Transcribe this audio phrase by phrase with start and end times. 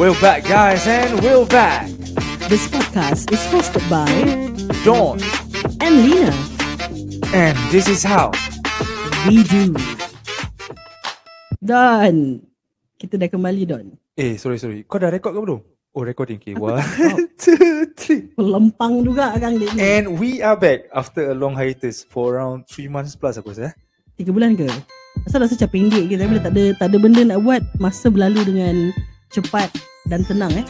[0.00, 1.84] We're back, guys, and we're back.
[2.48, 4.08] This podcast is hosted by
[4.80, 5.20] Dawn,
[5.84, 6.32] and Lina.
[7.36, 8.32] and this is how.
[9.28, 9.76] We do.
[11.60, 12.40] Don.
[12.96, 13.92] Kita dah kembali Don.
[14.16, 14.88] Eh, sorry, sorry.
[14.88, 15.60] Kau dah record ke belum?
[15.92, 16.40] Oh, recording.
[16.40, 16.80] Okay, Aku one,
[17.36, 18.32] two, three.
[18.32, 19.84] Pelempang juga Kang dia ni.
[19.84, 23.68] And we are back after a long hiatus for around three months plus aku rasa.
[23.68, 23.74] eh.
[24.16, 24.64] Tiga bulan ke?
[25.28, 28.46] Asal rasa macam pendek ke Tapi tak ada, tak ada benda nak buat Masa berlalu
[28.46, 28.94] dengan
[29.34, 29.68] cepat
[30.10, 30.66] dan tenang eh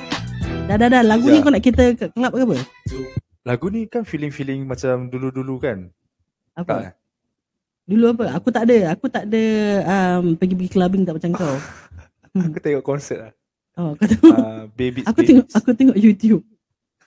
[0.68, 1.32] Dah dah dah Lagu Ya.
[1.34, 2.56] ni kau nak kita ke club ke apa?
[3.42, 5.88] Lagu ni kan feeling-feeling macam dulu-dulu kan?
[6.54, 6.74] Tak Apa?
[6.92, 6.94] eh?
[7.88, 8.24] Dulu apa?
[8.36, 9.42] Aku tak ada Aku tak ada
[9.88, 11.56] um, Pergi-pergi clubbing tak macam kau
[12.46, 13.32] Aku tengok konsert lah.
[13.74, 16.44] Oh kau tahu Uh, Baby Aku tengok Aku tengok YouTube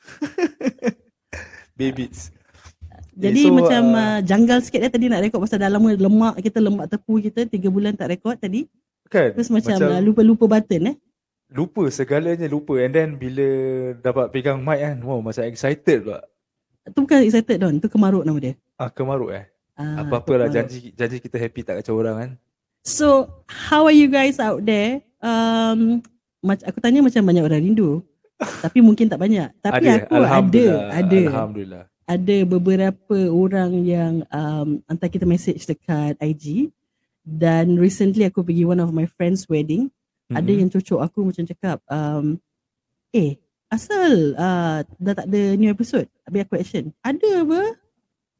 [1.79, 2.29] Babies.
[3.13, 6.41] Jadi so, macam uh, uh, janggal sikit eh tadi nak rekod pasal dah lama lemak
[6.41, 8.65] kita lemak tepu kita 3 bulan tak rekod tadi.
[9.09, 9.37] Kan?
[9.37, 10.95] Terus macam, macam uh, lupa-lupa button eh.
[11.53, 13.45] Lupa segalanya lupa and then bila
[13.95, 16.19] dapat pegang mic kan wow macam excited pula
[16.83, 18.53] Tu bukan excited Don, tu kemaruk nama dia.
[18.75, 20.69] ah kemaruk eh Ah, apa-apalah kemaruk.
[20.69, 22.31] janji janji kita happy tak kacau orang kan
[22.83, 24.99] So, how are you guys out there?
[25.23, 26.03] Um,
[26.43, 28.03] mac- aku tanya macam banyak orang rindu.
[28.59, 29.55] tapi mungkin tak banyak.
[29.57, 31.19] Tapi ada aku ada, ada.
[31.31, 36.75] alhamdulillah Ada beberapa orang yang um, hantar kita message dekat IG.
[37.23, 39.87] Dan recently aku pergi one of my friends wedding.
[40.29, 40.59] Ada Mhm.
[40.59, 42.39] yang cucuk aku macam cakap, um,
[43.11, 43.35] eh,
[43.67, 46.07] asal uh, dah tak ada new episode?
[46.23, 46.83] Habis aku action.
[47.01, 47.61] Ada apa?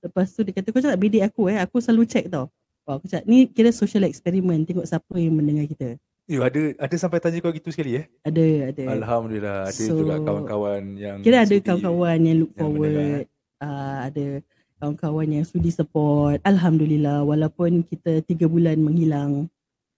[0.02, 1.59] Lepas tu dia kata, kau cakap bidik aku eh.
[1.59, 2.48] Aku selalu check tau.
[2.84, 4.64] Oh, aku cakap, ni kira social experiment.
[4.64, 5.95] Tengok siapa yang mendengar kita.
[6.23, 8.84] Eh, ada ada sampai tanya kau gitu sekali eh Ada, ada.
[8.95, 13.28] alhamdulillah ada So, juga kawan-kawan yang Kira ada kawan-kawan yang look yang mendengar, forward.
[13.59, 14.25] Uh, ada
[14.80, 16.40] kawan-kawan yang sudi support.
[16.44, 17.23] Alhamdulillah.
[17.23, 19.52] Walaupun kita tiga bulan menghilang.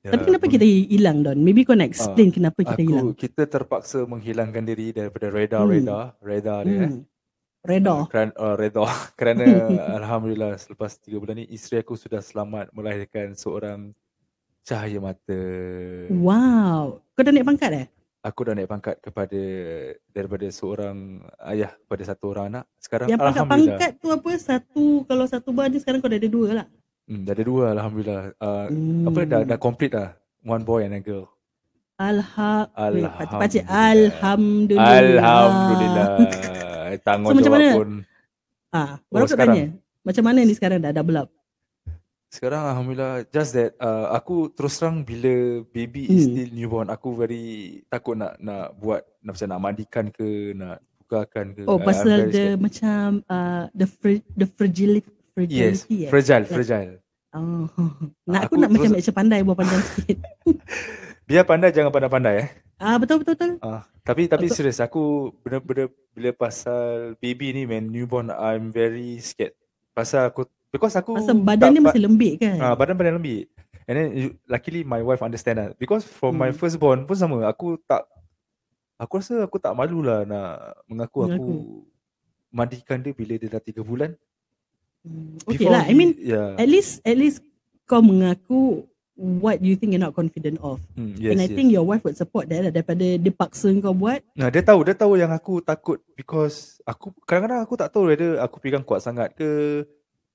[0.05, 1.41] Ya, Tapi kenapa kita hilang Don?
[1.41, 3.05] Maybe kau nak explain kenapa kita aku hilang.
[3.17, 7.01] kita terpaksa menghilangkan diri daripada radar-radar radar dia eh Hmm.
[7.65, 8.05] Reda.
[8.13, 8.85] Kerana, uh, reda
[9.17, 9.45] kerana
[9.97, 13.89] alhamdulillah selepas tiga bulan ni isteri aku sudah selamat melahirkan seorang
[14.61, 15.41] cahaya mata.
[16.13, 17.01] Wow.
[17.17, 17.85] Kau dah naik pangkat eh?
[18.21, 19.41] Aku dah naik pangkat kepada
[20.13, 22.65] daripada seorang ayah kepada satu orang anak.
[22.77, 24.29] Sekarang Yang pangkat-pangkat tu apa?
[24.37, 26.67] Satu, kalau satu bar ni sekarang kau dah ada dua lah.
[27.05, 28.21] Hmm, dah ada dua alhamdulillah.
[28.35, 29.05] Uh, Hmm.
[29.05, 30.09] Apa dah dah complete dah.
[30.41, 31.29] One boy and a girl.
[31.95, 33.13] Alha Alhamdulillah.
[33.71, 34.83] Alhamdulillah.
[34.83, 36.07] Alhamdulillah.
[37.01, 37.69] Tanggung So, macam mana?
[37.71, 37.89] pun.
[38.69, 39.55] Ah, baru Oh, sekarang?
[39.55, 39.65] tanya.
[40.01, 41.29] Macam mana ni sekarang dah double up?
[42.27, 45.31] Sekarang alhamdulillah just that uh, aku terus terang bila
[45.65, 46.35] baby is Hmm.
[46.35, 47.45] still newborn aku very
[47.87, 51.63] takut nak nak buat nak macam nak mandikan ke nak bukakan ke.
[51.63, 52.59] Oh, pasal the scared.
[52.59, 56.09] macam uh, the fr- the fragility Yes, fragility eh?
[56.09, 56.93] fragile, fragile.
[57.31, 57.67] Oh.
[58.31, 60.17] Nak aku, Aku nak macam macam pandai buat panjang sikit.
[61.27, 62.47] Biar pandai jangan pandai-pandai eh.
[62.75, 63.51] Ah betul betul betul.
[63.59, 65.03] Ah, tapi tapi Aku- serius aku
[65.41, 69.51] benar-benar bila pasal baby ni man newborn I'm very scared.
[69.91, 72.55] Pasal aku because aku Pasal badan dia masih lembik kan.
[72.57, 73.49] Ah, badan badan lembik.
[73.85, 75.67] And then you- luckily my wife understand lah.
[75.73, 76.57] Because for my Hmm.
[76.57, 77.43] firstborn pun sama.
[77.45, 78.05] Aku tak
[78.95, 80.47] aku rasa aku tak malu lah nak
[80.85, 81.55] mengaku aku Mengaku.
[82.49, 84.13] mandikan dia bila dia dah 3 bulan.
[85.05, 85.85] Hmm, Okay Before lah.
[85.85, 86.57] I mean yeah.
[86.57, 87.45] at least at least
[87.85, 88.81] kau mengaku
[89.15, 90.81] what you think you're not confident of.
[90.97, 91.55] Hmm, yes, And I yes.
[91.55, 94.19] think your wife would support that lah daripada dia paksa kau buat.
[94.35, 98.41] Nah, dia tahu, dia tahu yang aku takut because aku kadang-kadang aku tak tahu whether
[98.43, 99.83] aku pegang kuat sangat ke,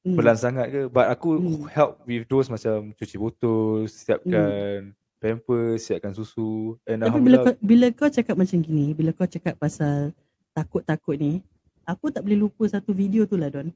[0.00, 0.16] Hmm.
[0.16, 1.68] pelan sangat ke, but aku Hmm.
[1.68, 7.86] help with those macam cuci botol, siapkan pampers, siapkan susu and Tapi bila kau, bila
[7.92, 10.16] kau cakap macam gini, bila kau cakap pasal
[10.56, 11.44] takut-takut ni,
[11.84, 13.68] aku tak boleh lupa satu video tu lah Don.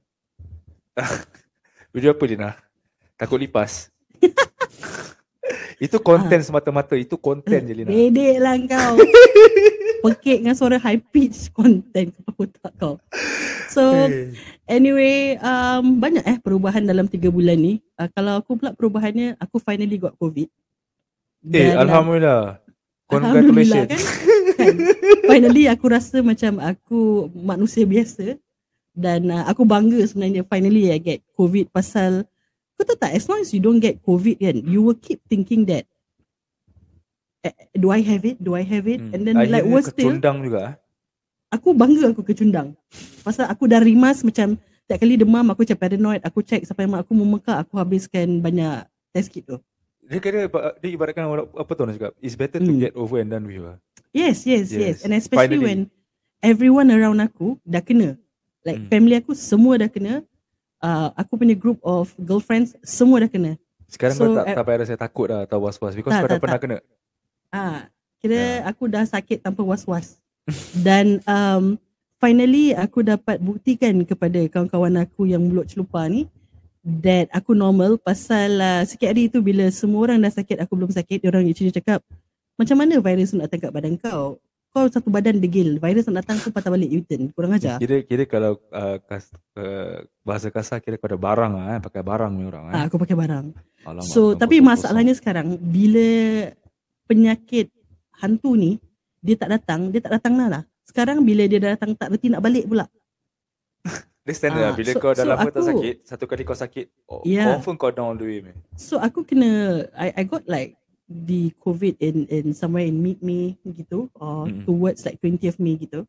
[1.94, 2.50] video apa Lina?
[3.18, 3.90] Takut lipas.
[5.84, 7.90] itu konten semata-mata, itu konten je Lina.
[7.90, 8.94] Bedek lah kau.
[10.04, 12.94] Pekik dengan suara high pitch content kau tak kau.
[13.72, 14.36] So Eh,
[14.68, 17.80] anyway, um, banyak eh perubahan dalam tiga bulan ni.
[17.96, 20.46] Uh, kalau aku pula perubahannya, aku finally got COVID.
[20.46, 22.42] eh Dan, uh, alhamdulillah.
[23.08, 23.90] Alhamdulillah Congratulations.
[23.90, 24.02] kan?
[24.56, 24.74] kan?
[25.28, 28.36] Finally aku rasa macam aku manusia biasa
[28.94, 32.24] dan uh, aku bangga sebenarnya finally I get COVID pasal
[32.74, 35.66] kau tahu tak as long as you don't get COVID kan you will keep thinking
[35.66, 35.84] that
[37.42, 39.88] eh, do I have it do I have it Hmm, and then like akhirnya worse
[39.88, 40.58] still kecundang juga.
[40.60, 40.74] ah.
[41.50, 42.74] aku bangga aku kecundang
[43.20, 44.54] pasal aku dah rimas macam
[44.84, 48.84] tiap kali demam aku macam paranoid aku check sampai mak aku memekak aku habiskan banyak
[49.10, 49.58] test kit tu
[50.04, 50.44] Dia kira
[50.76, 52.12] dia ibaratkan orang- apa tu nak cakap?
[52.20, 52.76] It's better to Hmm.
[52.78, 53.64] get over and done with.
[53.64, 53.80] ah.
[54.12, 54.76] Yes, yes, yes.
[54.76, 55.64] Yes, And especially finally.
[55.64, 55.80] when
[56.38, 58.20] everyone around aku dah kena.
[58.64, 58.88] Like Hmm.
[58.88, 60.24] family aku semua dah kena.
[60.80, 63.56] Uh, aku punya group of girlfriends semua dah kena.
[63.86, 66.28] Sekarang So, kau tak, at- tak payah rasa takut lah atau was-was because Tak, kau
[66.28, 66.64] dah tak, pernah tak.
[66.64, 66.78] kena.
[67.50, 67.78] Ah,
[68.18, 68.64] Kira Ya.
[68.64, 70.16] aku dah sakit tanpa was-was.
[70.80, 71.76] Dan um,
[72.16, 76.24] finally aku dapat buktikan kepada kawan-kawan aku yang mulut celupa ni
[76.82, 80.88] that aku normal pasal uh, sikit hari tu bila semua orang dah sakit aku belum
[80.88, 82.00] sakit dia orang actually cakap
[82.54, 84.36] macam mana virus tu nak tangkap badan kau
[84.74, 87.78] kau satu badan degil virus nak datang kau patah balik U-turn kurang ajar?
[87.78, 92.02] Kira kira kalau uh, kas, uh, bahasa kasar kira kau ada barang lah eh, pakai
[92.02, 92.74] barang ni orang eh.
[92.74, 93.46] ah, aku pakai barang.
[93.86, 96.50] Alamak, so tapi masalahnya sekarang bila
[97.04, 97.70] penyakit
[98.16, 98.82] hantu ni
[99.20, 100.66] dia tak datang dia tak datang lah.
[100.82, 102.90] Sekarang bila dia dah datang tak reti nak balik pula.
[104.24, 106.42] Dia standard Ah, lah bila so- kau dah so lama tak aku- sakit Satu kali
[106.42, 106.86] kau sakit
[107.22, 107.46] Yeah.
[107.52, 108.56] Confirm kau down the way man.
[108.74, 109.48] So aku kena
[109.92, 114.64] I I got like the COVID in in somewhere in mid May gitu or Mm-mm.
[114.64, 116.08] towards like 20th May gitu.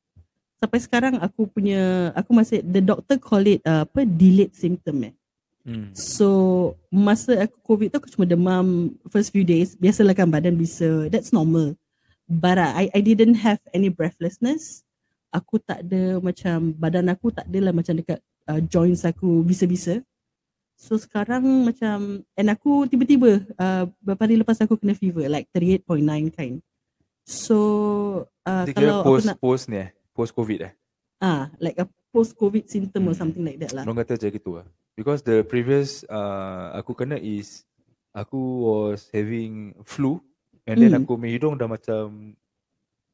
[0.55, 5.13] Sampai sekarang aku punya aku masih the doctor call it uh, apa delayed symptom eh.
[5.67, 5.91] hmm.
[5.91, 6.29] So
[6.87, 11.35] masa aku COVID tu aku cuma demam first few days biasalah kan badan bisa that's
[11.35, 11.75] normal.
[12.25, 14.81] But uh, I I didn't have any breathlessness.
[15.35, 19.99] Aku tak ada macam badan aku tak adalah macam dekat uh, joints aku bisa-bisa.
[20.75, 25.87] So sekarang macam and aku tiba-tiba uh, beberapa hari lepas aku kena fever like 38.9
[26.35, 26.59] kind.
[27.23, 27.57] So
[28.45, 30.73] uh, Dia kalau post nak post ni eh Post covid eh
[31.17, 33.21] ah like a post covid symptom or Hmm.
[33.25, 33.81] something like that lah.
[33.87, 37.63] Orang kata macam gitu lah Because the previous uh, Aku kena is
[38.13, 40.19] Aku was having flu
[40.67, 41.01] And then Hmm.
[41.01, 42.35] aku punya hidung dah macam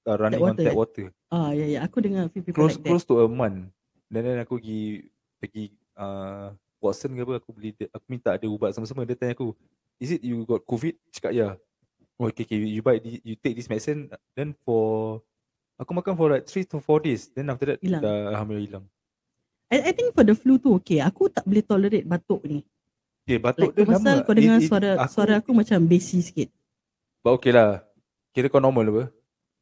[0.06, 0.78] uh, Running on water, tap eh?
[0.78, 2.90] water Ah ya ya aku dengar few people Close like that.
[2.90, 3.70] close to a month
[4.12, 5.08] And then aku pergi
[5.40, 5.64] Pergi
[5.96, 9.54] uh, Watson ke apa Aku beli dia- Aku minta ada ubat sama-sama Dia tanya aku
[9.96, 11.56] Is it you got covid Cakap ya
[12.18, 15.22] Oh okay, okay you buy this, You take this medicine Then for
[15.78, 18.02] Aku makan for like 3 to 4 days Then after that Hilang.
[18.02, 18.86] Dah Alhamdulillah hilang
[19.72, 21.00] I, I think for the flu tu okay.
[21.00, 22.60] Aku tak boleh tolerate batuk ni.
[23.24, 25.80] Okay batuk Like dia pasal lama kau dengar It- it- suara aku, suara aku macam
[25.88, 26.50] bassy sikit.
[27.24, 27.80] But okay lah
[28.32, 29.04] Kira kau normal apa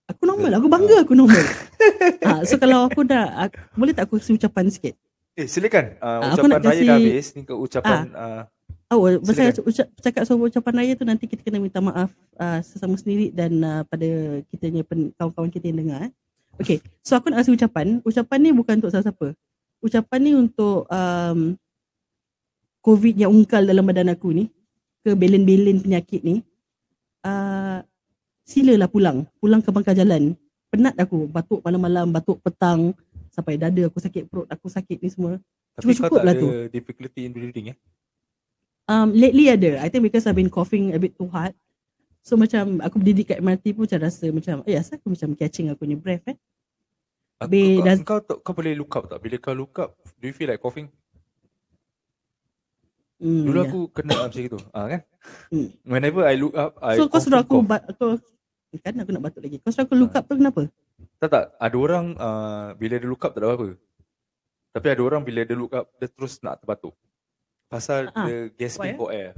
[0.10, 1.38] Aku normal, aku bangga aku normal.
[2.26, 4.98] ha, so kalau aku dah aku, boleh tak aku kasi ucapan sikit?
[5.40, 8.44] Eh silakan uh, aku Ucapan nak raya dah kasi- habis Ni ke ucapan uh,
[8.90, 9.70] Oh, pasal Silakan.
[9.70, 12.10] ucap, cakap soal ucapan raya tu nanti kita kena minta maaf
[12.42, 16.10] uh, sesama sendiri dan uh, pada kitanya pen, kawan-kawan kita yang dengar.
[16.10, 16.12] Eh.
[16.58, 18.02] Okay, so aku nak kasi ucapan.
[18.02, 19.38] Ucapan ni bukan untuk siapa-siapa.
[19.86, 21.54] Ucapan ni untuk um,
[22.82, 24.50] COVID yang ungkal dalam badan aku ni,
[25.06, 26.42] ke belen-belen penyakit ni.
[27.22, 27.86] Uh,
[28.42, 29.30] silalah pulang.
[29.38, 30.34] Pulang ke bangka jalan.
[30.74, 32.98] Penat aku batuk malam-malam, batuk petang,
[33.40, 35.34] sampai dada aku sakit, perut aku sakit ni semua.
[35.74, 36.50] Tapi Cukup-cukup tak lah ada tu.
[36.68, 37.80] difficulty in breathing eh
[38.86, 39.78] Um, lately ada.
[39.80, 41.54] I think because I've been coughing a bit too hard.
[42.26, 45.70] So macam aku berdiri kat MRT pun macam rasa macam, eh asal aku macam catching
[45.70, 46.34] aku ni breath eh.
[47.38, 49.22] Habis kau, dah- kau, kau, kau boleh look up tak?
[49.22, 50.90] Bila kau look up Do you feel like coughing?
[53.22, 53.70] Hmm, Dulu yeah.
[53.70, 55.02] aku kena macam itu ah, kan?
[55.54, 55.70] Hmm.
[55.86, 57.70] Whenever I look up I So kau suruh aku, cough.
[57.70, 58.18] ba- aku
[58.82, 59.62] kan aku nak batuk lagi.
[59.62, 60.66] Kau suruh aku look up tu kenapa?
[61.20, 63.76] Tak tak Ada orang uh, Bila dia look up tak ada apa-apa
[64.76, 66.96] Tapi ada orang bila dia look up Dia terus nak terbatuk
[67.70, 69.00] Pasal Ah, dia gasping eh?
[69.00, 69.34] for air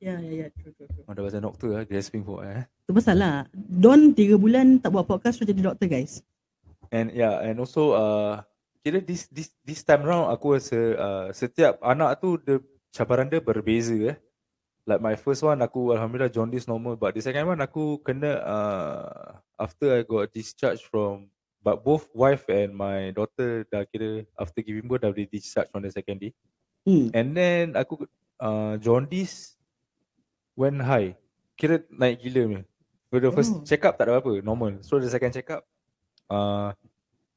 [0.00, 0.46] Ya, ya, ya.
[0.56, 1.04] True, true, true.
[1.04, 3.46] Oh, dah baca doktor lah Gasping for air Tu pasal lah.
[3.54, 6.26] Don 3 bulan tak buat podcast sudah jadi doktor guys.
[6.90, 8.42] And yeah, and also uh,
[8.82, 12.58] kira this this this time round aku rasa uh, setiap anak tu the
[12.90, 14.18] cabaran dia berbeza eh.
[14.90, 19.38] Like my first one aku alhamdulillah jaundice normal but the second one aku kena uh,
[19.60, 21.28] after I got discharged from
[21.60, 25.84] but both wife and my daughter dah kira after giving birth dah boleh discharge from
[25.84, 26.32] the second day.
[26.88, 27.12] Hmm.
[27.12, 28.08] And then aku
[28.40, 29.60] uh, jaundice
[30.56, 31.20] went high.
[31.54, 32.62] Kira naik gila punya.
[33.12, 33.60] For the first Oh.
[33.66, 34.80] check up tak ada apa-apa, normal.
[34.80, 35.68] So the second check up
[36.32, 36.72] uh,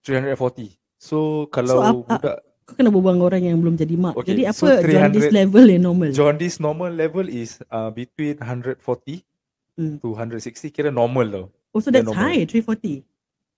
[0.06, 0.72] 340.
[0.96, 4.16] So kalau a- budak Kau kena berbual dengan orang yang belum jadi mak.
[4.16, 6.10] Okay, jadi so apa 300 jaundice level yang normal?
[6.16, 8.80] jaundice normal level is uh, between 140
[9.74, 9.98] Hmm.
[10.00, 11.46] to 160 kira normal tau.
[11.74, 12.30] Oh so They're that's normal.
[12.30, 13.02] high, 340.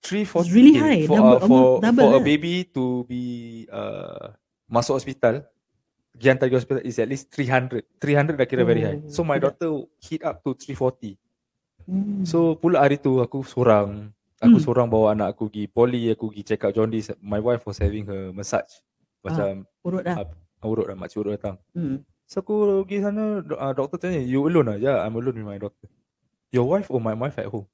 [0.00, 2.24] 340 It's really high, for, double- uh, for, double for a lah.
[2.24, 3.22] baby to be
[3.68, 4.32] uh,
[4.66, 5.44] masuk hospital
[6.12, 9.36] pergi hantar hospital is at least 300 300 dah kira very high Oh, so my
[9.36, 9.60] tidak.
[9.60, 11.20] daughter hit up to 340
[11.86, 12.26] Hmm.
[12.26, 14.64] so pula hari tu aku sorang aku Hmm.
[14.64, 18.02] sorang bawa anak aku pergi poli aku pergi check up jaundice my wife was having
[18.02, 18.82] her massage
[19.22, 20.18] macam urut dah.
[20.18, 22.02] uh, urut lah makcik urut datang Hmm.
[22.24, 25.58] so aku pergi sana uh, doktor tanya you alone lah yeah I'm alone with my
[25.58, 25.86] daughter
[26.50, 27.70] your wife or my wife at home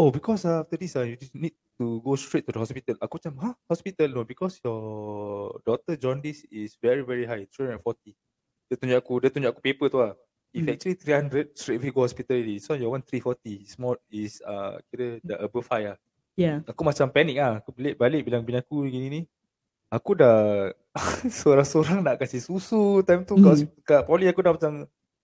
[0.00, 2.96] oh because uh, after this uh, you just need to go straight to the hospital.
[3.04, 3.54] Aku macam huh?
[3.68, 4.08] Hospital?
[4.08, 4.80] No because your
[5.60, 8.16] daughter jaundice is very very high 340
[8.70, 10.16] dia tunjuk aku dia tunjuk aku paper tu lah.
[10.50, 10.72] If Hmm.
[10.74, 12.58] actually 300 straight away go hospital already.
[12.58, 15.98] So your one 340 is more is uh, kira the above high lah.
[16.38, 16.64] Yeah.
[16.64, 19.22] aku macam panik ah aku balik balik bilang bini aku gini ni.
[19.90, 20.70] Aku dah
[21.42, 23.68] seorang-seorang nak kasih susu time tu kat, Hmm.
[23.82, 24.72] kat poli aku dah macam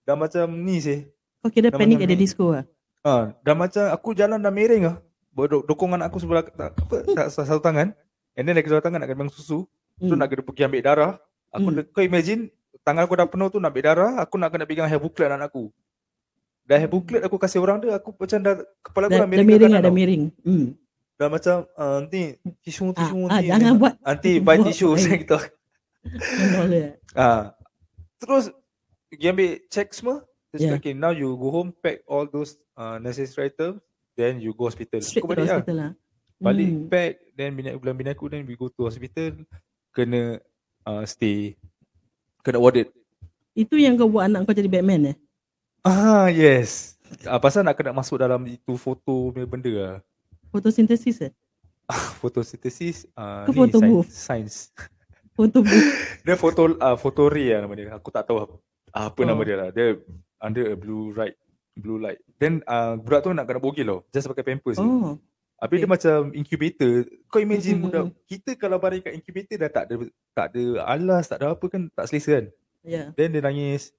[0.02, 1.06] dah macam ni sih
[1.42, 2.66] Kau kira Dah panik ada disco lah.
[3.06, 4.96] Ha, dah macam aku jalan dah miring ah.
[5.30, 7.94] Berdok dokong anak aku sebelah tak, apa tak satu tangan.
[8.34, 9.62] And then lagi satu tangan nak kena susu.
[9.96, 10.18] Tu Hmm.
[10.18, 11.12] nak kena pergi ambil darah.
[11.48, 11.78] Aku Hmm.
[11.78, 11.88] hmm.
[11.88, 12.50] kau imagine
[12.82, 15.48] tangan aku dah penuh tu nak ambil darah, aku nak kena pegang hair booklet anak
[15.48, 15.70] aku.
[16.64, 19.30] Dah hair booklet aku kasih orang dia, aku macam dah kepala aku Dah, dah dah
[19.30, 19.38] miring.
[19.38, 19.94] ke miring kanan ada tau.
[19.94, 20.22] miring.
[20.42, 20.66] Hmm.
[21.16, 22.22] Dah macam uh, nanti
[22.60, 23.46] tisu Ah, tisu ah, nanti.
[23.48, 25.44] jangan buat nanti buy tisu saya dollar.
[27.14, 27.42] Ah.
[28.16, 28.44] Terus
[29.06, 30.20] pergi ambil check semua.
[30.56, 30.78] Terus Yeah.
[30.78, 33.78] okay, now you go home pack all those uh, necessary items
[34.12, 34.96] then you go hospital.
[34.98, 35.52] Straight to the balik lah.
[35.54, 35.90] hospital lah.
[36.36, 36.88] Balik Hmm.
[36.88, 39.32] pack then bini bulan bini aku then we go to hospital
[39.90, 40.40] kena
[40.82, 41.54] uh, stay
[42.40, 42.88] kena warded.
[43.52, 45.16] Itu yang kau buat anak kau jadi Batman eh?
[45.80, 46.96] Ah yes.
[47.22, 49.96] Ah, pasal nak kena masuk dalam itu foto punya benda lah.
[50.48, 51.32] Fotosintesis eh?
[52.18, 54.10] Fotosintesis uh, Ke ni science, booth?
[54.10, 54.56] science.
[55.32, 55.88] Foto booth.
[56.26, 57.92] Dia foto uh, foto ray lah nama dia.
[57.94, 58.54] Aku tak tahu apa,
[58.90, 59.24] apa Oh.
[59.24, 59.68] nama dia lah.
[59.70, 59.94] Dia
[60.46, 61.34] under a blue light,
[61.74, 62.22] blue light.
[62.38, 64.00] Then uh, budak tu nak kena bogil tau.
[64.14, 64.78] Just pakai pampers.
[64.78, 65.18] Oh.
[65.58, 67.08] Habis dia macam incubator.
[67.26, 69.94] Kau imagine Mm, mm, budak kita kalau baring kat incubator dah tak ada
[70.30, 72.46] tak ada alas, tak ada apa kan tak selesa kan.
[72.86, 73.10] Yeah.
[73.18, 73.90] Then dia nangis.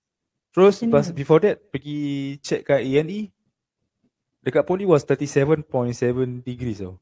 [0.55, 3.29] Terus pas before that pergi check kat A&E.
[4.41, 5.67] Dekat poli was 37.7
[6.45, 6.95] degrees tau.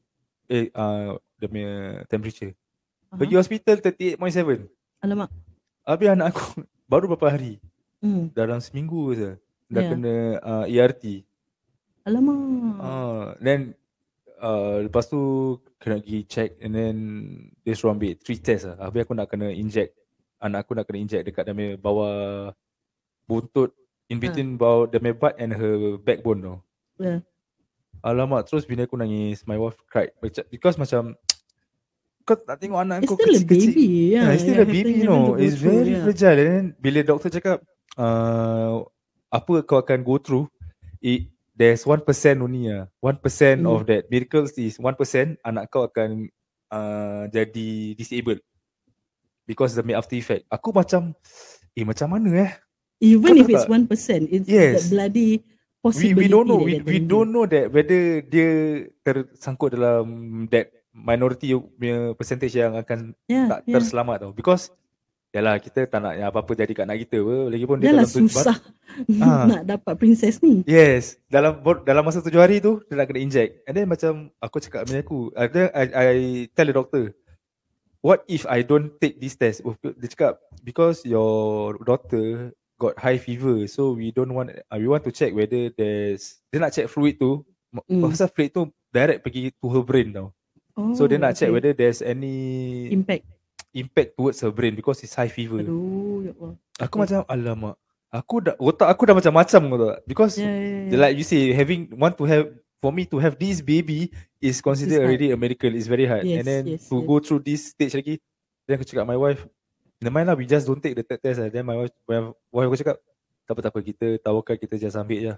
[0.50, 2.52] Eh uh, dia punya temperature.
[3.14, 3.40] Pergi Aha.
[3.40, 4.66] hospital 38.7.
[5.04, 5.30] Alamak.
[5.86, 7.62] Habis anak aku baru berapa hari
[8.06, 8.30] Hmm.
[8.30, 9.30] dalam seminggu je
[9.66, 9.90] dah Ya.
[9.90, 10.14] kena
[10.46, 11.26] uh, ERT.
[12.06, 12.38] Alamak.
[12.78, 13.74] Uh, then
[14.38, 15.18] uh, lepas tu
[15.82, 16.94] kena pergi check and then
[17.66, 18.78] dia suruh ambil three test lah.
[18.78, 19.98] Habis aku nak kena inject
[20.38, 22.52] anak aku nak kena inject dekat punya bawah
[23.26, 23.74] buntut
[24.06, 26.56] in between bawah dia punya butt and her backbone tau.
[27.02, 27.20] Yeah.
[28.06, 29.42] Alamak terus bini aku nangis.
[29.42, 30.14] My wife cried
[30.46, 31.18] because macam
[32.22, 33.70] kau tak tengok anak It's kau still a kecil-kecil.
[33.74, 33.86] baby.
[33.86, 35.34] Yeah, Yeah, it's still yeah, a baby, you know.
[35.38, 36.02] It's very yeah.
[36.02, 36.38] fragile.
[36.42, 37.62] And then bila doktor cakap,
[37.96, 38.84] uh,
[39.32, 40.46] apa kau akan go through,
[41.02, 42.04] it, there's 1%
[42.38, 42.86] only lah.
[43.02, 43.20] 1%
[43.60, 43.66] Hmm.
[43.66, 46.28] of that miracles is 1% anak kau akan
[46.70, 48.40] uh, jadi disabled.
[49.46, 50.42] Because the after effect.
[50.50, 51.14] Aku macam,
[51.72, 52.52] eh macam mana eh?
[52.98, 53.86] Even Kau if it's tak?
[53.86, 54.72] 1%, it's Yes.
[54.74, 55.30] that bloody
[55.86, 56.58] We, possibility we don't know.
[56.58, 58.48] We, we don't know that whether dia
[59.06, 60.06] tersangkut dalam
[60.50, 63.74] that minority punya percentage yang akan Yeah, tak yeah.
[63.78, 64.32] terselamat tau.
[64.34, 64.74] Because
[65.36, 67.36] Yalah kita tak nak yang apa-apa jadi kat anak kita apa.
[67.52, 68.56] Lagipun dia dalam tu- susah
[69.20, 69.44] Ah.
[69.44, 70.64] nak dapat princess ni.
[70.64, 73.60] Yes, dalam dalam masa tujuh hari tu dia nak kena inject.
[73.68, 76.08] And then macam aku cakap dengan aku, uh, then I, I
[76.56, 77.12] tell the doctor,
[78.00, 79.60] what if I don't take this test?
[79.68, 84.88] Oh, Dia cakap because your daughter got high fever, so we don't want uh, we
[84.88, 87.44] want to check whether there's dia nak check fluid tu.
[87.84, 88.00] Mm.
[88.00, 90.32] Pasal fluid tu direct pergi to her brain tau.
[90.72, 91.56] Oh, So dia nak check okay.
[91.60, 93.28] whether there's any impact.
[93.76, 95.60] Impact towards her brain because it's high fever.
[95.60, 96.56] Aduh, ya Allah.
[96.80, 97.00] Aku Okay.
[97.04, 97.76] macam alamak.
[98.08, 100.00] Aku dah otak aku dah macam-macam kau tahu tak?
[100.08, 100.84] Because Yeah, yeah, yeah.
[100.88, 101.00] yeah.
[101.04, 102.48] like you say having want to have
[102.80, 104.08] for me to have this baby
[104.40, 105.12] is considered It's hard.
[105.12, 105.72] already a miracle.
[105.74, 106.24] It's very hard.
[106.24, 107.04] Yes, and then yes, to yes.
[107.04, 108.16] go through this stage lagi,
[108.64, 109.44] then aku cakap my wife,
[110.00, 111.52] never mind lah, we just don't take the third test lah.
[111.52, 112.96] Then my wife, wife, wife aku cakap,
[113.44, 115.34] tak apa tak apa, kita tawakal kita just ambil je.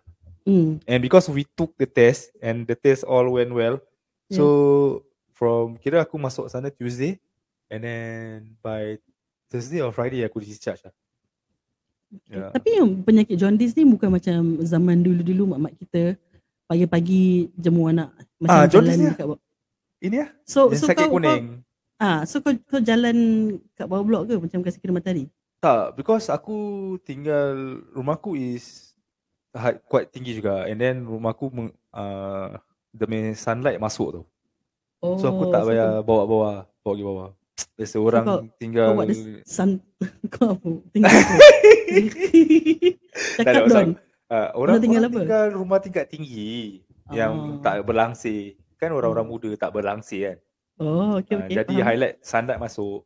[0.47, 0.71] Mm.
[0.87, 3.81] And because we took the test and the test all went well,
[4.29, 4.45] so
[5.33, 7.17] from kira aku masuk sana Tuesday
[7.69, 8.97] and then by
[9.49, 10.95] Thursday or Friday aku discharge lah.
[12.29, 12.49] Yeah.
[12.53, 16.17] Tapi yang penyakit jaundice ni bukan macam zaman dulu-dulu mak-mak kita
[16.65, 19.41] pagi-pagi jemur anak macam Ah, jalan jaundice ni dekat bawah.
[19.99, 21.47] Ini lah, So yang so sakit kau, kau kuning.
[21.99, 23.17] ah so kau, kau jalan
[23.75, 25.29] kat bawah blok ke macam kasi kira matahari?
[25.59, 26.57] Tak, because aku
[27.03, 28.95] tinggal rumahku is
[29.51, 32.55] height quite tinggi juga and then rumahku meng, uh,
[32.95, 34.23] the main sunlight masuk tu.
[35.03, 37.31] Oh, So aku tak so payah bawa-bawa, bawa pergi bawah.
[37.75, 39.09] There's orang kau- tinggal Kau buat
[39.47, 39.71] sun
[40.35, 40.71] kau apa?
[40.91, 41.11] Tinggal
[43.39, 43.65] Cakap.
[43.67, 43.89] Don.
[44.31, 45.19] uh, orang, tinggal orang apa?
[45.21, 47.63] tinggal rumah tingkat tinggi yang Oh.
[47.63, 48.55] tak berlangsir.
[48.79, 49.33] Kan orang-orang Hmm.
[49.35, 50.37] muda tak berlangsir kan.
[50.79, 51.55] Oh, okay, Ah, okay.
[51.59, 51.87] jadi faham.
[51.91, 53.03] highlight sunlight masuk.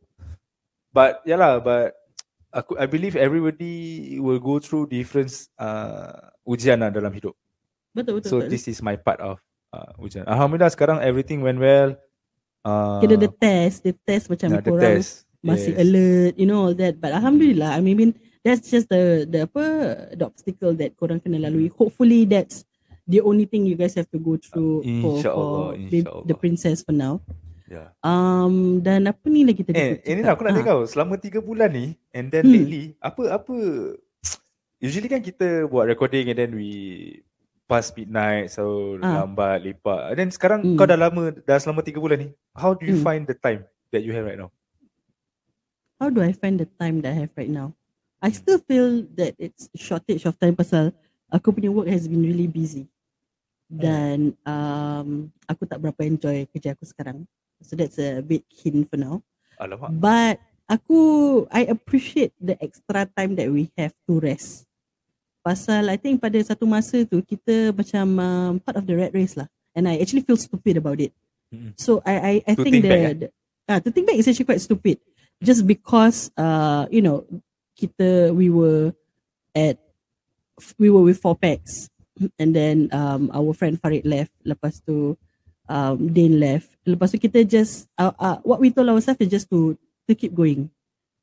[0.93, 1.97] But yalah, but
[2.53, 3.73] aku I believe everybody
[4.21, 6.13] will go through different uh,
[6.45, 7.33] ujian lah dalam hidup.
[7.89, 8.29] Betul, betul.
[8.29, 8.53] So betul.
[8.53, 9.41] this is my part of
[9.73, 10.29] uh, ujian.
[10.29, 11.97] Alhamdulillah sekarang everything went well.
[12.63, 15.27] Uh, Kira the test, the test macam yeah, the korang test.
[15.43, 15.81] masih yes.
[15.83, 16.95] alert, you know all that.
[16.97, 19.63] But alhamdulillah, I mean that's just the the apa
[20.15, 21.67] the obstacle that korang kena lalui.
[21.75, 22.63] Hopefully that's
[23.03, 25.99] the only thing you guys have to go through for, InsyaAllah, for the,
[26.31, 27.19] the princess for now.
[27.67, 27.91] Yeah.
[27.99, 29.75] Um dan apa ni lagi tadi?
[29.75, 32.55] Eh, ini lah aku nak Ah, tanya kau selama tiga bulan ni and then Hmm.
[32.55, 33.55] lately apa apa
[34.79, 36.71] usually kan kita buat recording and then we
[37.65, 39.23] past midnight so Ah.
[39.23, 40.77] lambat lepak and then sekarang Hmm.
[40.77, 43.05] kau dah lama dah selama tiga bulan ni how do you Hmm.
[43.05, 44.51] find the time that you have right now
[46.01, 47.71] How do I find the time that I have right now?
[48.19, 50.91] I still feel that it's shortage of time pasal
[51.31, 52.91] aku punya work has been really busy.
[53.73, 57.25] dan um, aku tak berapa enjoy kerja aku sekarang.
[57.63, 59.23] So that's a bit hint for now.
[59.57, 59.89] Alamak.
[59.97, 60.99] But aku
[61.49, 64.67] I appreciate the extra time that we have to rest.
[65.43, 69.35] Pasal I think pada satu masa tu kita macam um, part of the rat race
[69.35, 69.45] lah.
[69.75, 71.11] And I actually feel stupid about it.
[71.77, 73.13] So I I, I To think think the, back, eh?
[73.13, 73.27] the
[73.67, 74.97] ah, to think back is actually quite stupid.
[75.37, 77.27] Just because uh you know
[77.75, 78.95] kita we were
[79.53, 79.77] at
[80.79, 81.89] we were with four packs
[82.39, 85.17] and then um our friend Farid left lepas tu
[85.67, 89.49] um Dane left lepas tu kita just uh, uh, what we told ourselves is just
[89.49, 89.73] to
[90.05, 90.69] to keep going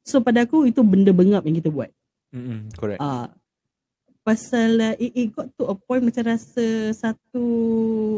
[0.02, 1.90] so pada aku itu benda bengap yang kita buat
[2.34, 2.98] Mm-mm, correct.
[2.98, 3.30] uh,
[4.30, 7.42] pasal uh, it, it got to a point macam rasa satu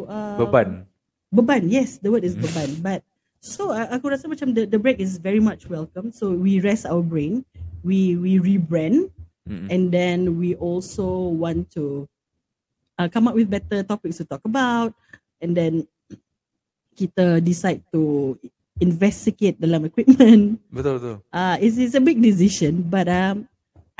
[0.04, 0.84] uh, Beban.
[1.32, 2.44] beban yes the word is Mm.
[2.44, 3.00] beban but
[3.40, 6.84] so uh, aku rasa macam the, the break is very much welcome so we rest
[6.84, 7.40] our brain
[7.80, 9.08] we we rebrand
[9.48, 9.72] Mm-mm.
[9.72, 12.04] and then we also want to
[13.00, 14.92] uh, come up with better topics to talk about
[15.40, 15.88] and then
[16.92, 18.36] kita decide to
[18.78, 21.16] investigate dalam equipment Betul betul.
[21.32, 23.48] uh, it's, it's a big decision but um,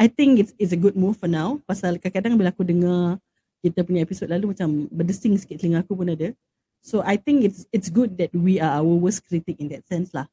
[0.01, 1.61] I think it's it's a good move for now.
[1.69, 3.21] Pasal kadang-kadang bila aku dengar
[3.63, 6.35] kita punya episod lalu macam berdesing sikit telinga aku pun ada.
[6.83, 10.11] So I think it's it's good that we are our worst critic in that sense
[10.11, 10.27] lah.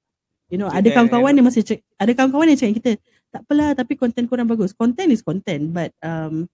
[0.49, 2.91] You know ada kawan-kawan yang masih cek ada kawan-kawan yang cakap kita
[3.29, 4.73] tak apalah tapi konten korang bagus.
[4.73, 6.49] Content is content but um,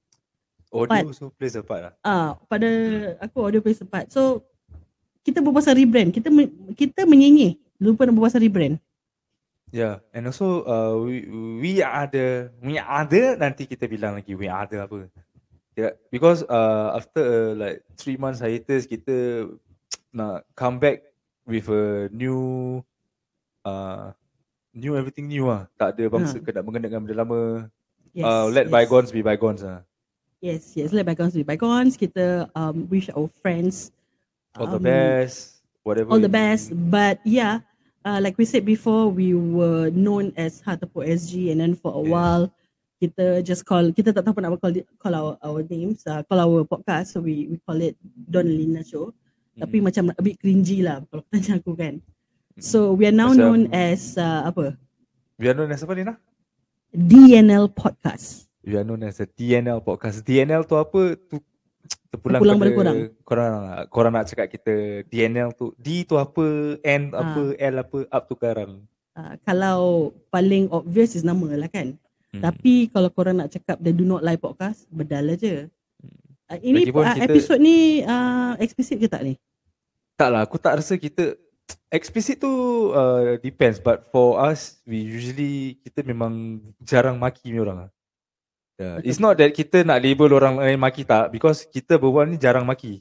[0.75, 1.93] Audio But- also plays a part lah.
[2.03, 2.67] ah pada
[3.23, 4.43] aku audio play sempat so
[5.23, 6.11] kita berbual pasal rebrand.
[6.11, 6.27] Kita
[6.75, 8.75] kita menyenyeh lupa nak berbual pasal rebrand
[9.75, 11.27] Yeah, and also uh, we
[11.59, 15.11] we are the we are the nanti kita bilang lagi we are the apa.
[15.75, 19.51] Yeah, because uh, after uh, like three months hiatus kita
[20.15, 21.03] nak come back
[21.43, 22.79] with a new
[23.67, 24.15] uh,
[24.71, 25.67] new everything new ah.
[25.75, 26.45] Tak ada bangsa Ha.
[26.47, 27.67] kena mengenangkan benda lama.
[28.15, 28.71] yes uh, let yes.
[28.71, 29.83] bygones be bygones ah.
[30.39, 30.95] Yes, yes.
[30.95, 31.99] Let bygones be bygones.
[31.99, 33.91] Kita um, wish our friends
[34.55, 36.15] All the um, best, whatever.
[36.15, 36.71] All the best.
[36.71, 37.59] But yeah,
[38.05, 41.99] uh, like we said before, we were known as Hatapo SG, and then for a
[41.99, 42.11] Yeah.
[42.13, 42.43] while,
[43.01, 46.39] kita just call kita tak tahu nak call it- call our our names, uh, call
[46.39, 47.11] our podcast.
[47.11, 49.11] So we we call it Don Lina Show.
[49.55, 49.83] Tapi Mm.
[49.87, 51.99] macam a bit cringy lah kalau tanya aku kan.
[52.55, 54.79] So we are now Macam- known as uh, apa?
[55.35, 56.13] we are known as apa Lina?
[56.95, 58.47] DNL Podcast.
[58.63, 60.25] We are known as a DNL podcast.
[60.25, 61.13] DNL tu apa?
[61.29, 61.37] Tu
[62.07, 62.97] terpulang, Terpulang pada pada korang.
[63.21, 63.53] korang.
[63.87, 64.73] Korang nak cakap kita
[65.05, 65.71] DNL tu.
[65.75, 66.45] D tu apa?
[66.79, 67.21] N Ah.
[67.21, 67.41] apa?
[67.53, 67.99] L apa?
[68.07, 68.81] Up tu karang.
[69.11, 69.79] Uh, kalau
[70.27, 71.95] paling obvious is nama lah kan.
[72.29, 72.41] Hmm.
[72.41, 75.71] Tapi kalau korang nak cakap The Do Not Lie podcast, bedal aja.
[76.45, 79.33] Uh, ini Lagipun uh, kita- episod ni uh, eksplisit ke tak ni?
[80.13, 81.35] Tak lah, aku tak rasa kita
[81.89, 82.51] explicit tu
[82.91, 87.87] uh, depends but for us we usually kita memang jarang maki ni orang.
[88.75, 88.99] Yeah.
[89.07, 92.67] It's not that kita nak label orang lain maki tak because kita berbual ni jarang
[92.67, 92.99] maki.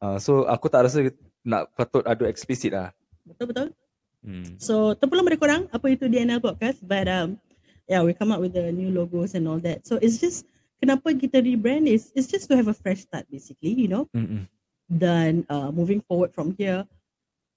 [0.00, 1.12] Uh, so aku tak rasa
[1.44, 2.96] nak patut ada explicit lah.
[3.28, 3.76] Betul-betul.
[4.24, 4.56] Hmm.
[4.56, 7.36] So terpulang pada korang apa itu DNL podcast but um
[7.84, 9.84] yeah we come up with the new logos and all that.
[9.84, 10.48] So it's just
[10.80, 14.08] kenapa kita rebrand is it's just to have a fresh start basically, you know.
[14.16, 14.48] Mm-mm.
[14.88, 16.88] Then uh, moving forward from here,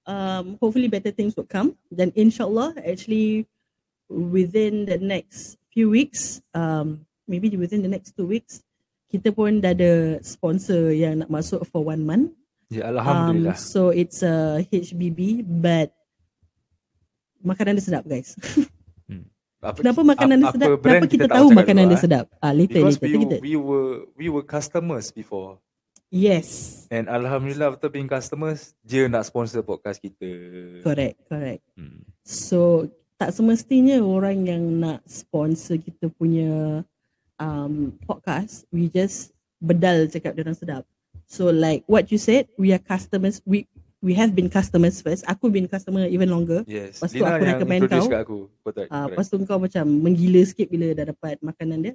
[0.09, 1.77] um, hopefully better things will come.
[1.87, 3.47] Then inshallah, actually
[4.09, 8.65] within the next few weeks, um, maybe within the next two weeks,
[9.07, 12.33] kita pun dah ada sponsor yang nak masuk for one month.
[12.69, 13.57] Ya Um, Alhamdulillah.
[13.57, 15.89] so it's a HBB, but
[17.41, 18.33] makanan dia sedap guys.
[19.59, 20.69] Apa, Kenapa makanan dia sedap?
[20.79, 22.03] Kenapa kita tak tahu makanan dulu, dia ah.
[22.07, 22.25] sedap?
[22.39, 23.11] Ah, later, Because later.
[23.11, 23.35] we, kita.
[23.43, 25.59] we were we were customers before.
[26.09, 30.25] Yes, And Alhamdulillah after being customers, dia nak sponsor podcast kita.
[30.81, 31.61] correct, correct.
[31.77, 32.01] Hmm.
[32.25, 32.87] So
[33.19, 36.81] tak semestinya orang yang nak sponsor kita punya
[37.39, 40.83] um, podcast, we just bedal cakap dia orang sedap.
[41.25, 43.41] So like what you said, we are customers.
[43.47, 43.65] We
[43.99, 45.27] we have been customers first.
[45.27, 46.63] Aku been customer even longer.
[46.67, 46.99] Yes.
[46.99, 48.05] Lepas tu Lina aku recommend kau.
[48.07, 48.39] kat aku.
[48.47, 48.89] Uh, correct.
[49.15, 51.93] lepas tu kau macam menggila sikit bila dah dapat makanan dia.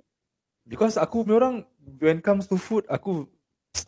[0.65, 1.57] Because aku punya orang
[2.01, 3.29] when comes to food, aku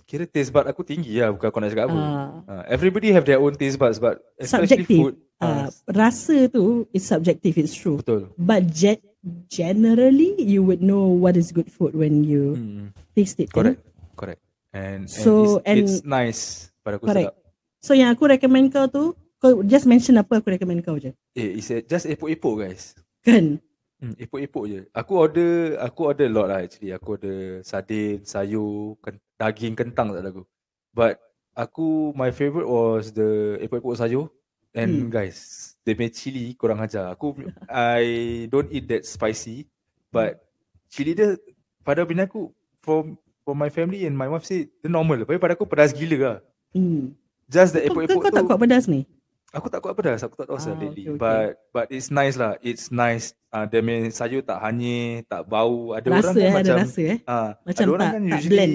[0.02, 1.94] kira taste bud aku tinggi lah bukan aku nak cakap apa.
[1.94, 4.98] Uh, Uh, everybody have their own taste buds but especially Subjective.
[4.98, 5.14] food.
[5.38, 7.98] uh, Uh, rasa tu is subjective, it's true.
[7.98, 8.30] betul.
[8.36, 9.02] But ge-
[9.46, 12.86] generally, you would know what is good food when you Hmm.
[13.12, 13.50] taste it.
[13.50, 13.74] kan?
[13.74, 13.80] Correct.
[14.14, 14.40] Correct.
[14.70, 16.42] And, So, and, it's, and- it's nice
[16.80, 17.32] pada aku Correct.
[17.32, 17.44] sedap.
[17.80, 21.14] So yang aku recommend kau tu, kau just mention apa aku recommend kau je.
[21.32, 22.94] Eh, it's a, just epok-epok guys.
[23.22, 23.58] Kan?
[23.96, 24.80] Hmm, epok-epok je.
[24.92, 26.92] Aku order aku order a lot lah actually.
[26.92, 30.44] Aku order sardin, sayur, ken, daging kentang tak ada aku.
[30.92, 31.16] But
[31.56, 34.28] aku my favorite was the epok-epok sayur
[34.76, 35.08] and Hmm.
[35.08, 37.08] guys, the punya chili kurang ajar.
[37.08, 37.32] Aku
[37.72, 39.64] I don't eat that spicy
[40.12, 40.44] but
[40.92, 41.40] chili dia
[41.80, 42.52] pada bini aku
[42.84, 43.16] from
[43.48, 45.24] for my family and my wife say dia normal.
[45.24, 46.38] Tapi pada aku pedas gila lah.
[46.76, 47.16] Hmm.
[47.48, 48.48] Just the epok-epok kau tak tu.
[48.52, 49.08] kuat pedas ni?
[49.52, 50.20] Aku tak kuat pedas.
[50.20, 51.06] Aku tak tahu asal Ah, lately.
[51.06, 51.18] okay, okay.
[51.18, 52.58] But but it's nice lah.
[52.60, 53.30] It's nice.
[53.48, 55.94] Ah, uh, dia punya sayur tak hanyir, tak bau.
[55.94, 57.18] Ada orang Rasa kan eh, ada macam rasa eh.
[57.24, 58.74] ah, Macam ada orang tak- kan tak usually blend.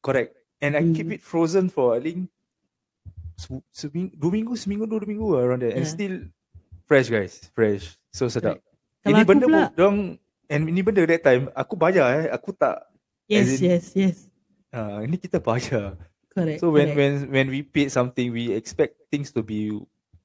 [0.00, 0.30] correct.
[0.58, 1.14] And I keep Hmm.
[1.14, 2.18] it frozen for I think
[3.36, 5.72] se- seminggu, dua minggu, seminggu, dua minggu lah around there.
[5.72, 5.94] And Yeah.
[5.94, 6.14] still
[6.84, 7.46] fresh guys.
[7.52, 7.94] Fresh.
[8.10, 8.58] So sedap.
[9.00, 12.28] Kalau ini benda pula, dong and ini benda that time aku bayar eh.
[12.28, 12.84] Aku tak
[13.30, 14.16] yes, in- yes, yes.
[14.68, 15.94] ah ini kita bayar.
[16.28, 16.58] Correct.
[16.58, 16.98] So when correct.
[16.98, 19.70] when when we paid something we expect things to be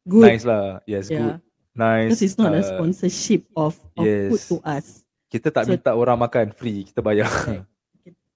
[0.06, 0.28] good.
[0.28, 0.80] nice lah.
[0.86, 1.20] Yes, Yeah.
[1.20, 1.36] good.
[1.74, 2.08] Nice.
[2.14, 4.30] Because it's not a uh, sponsorship of, of yes.
[4.30, 5.02] food to us.
[5.28, 7.30] Kita tak So- minta orang makan free, kita bayar.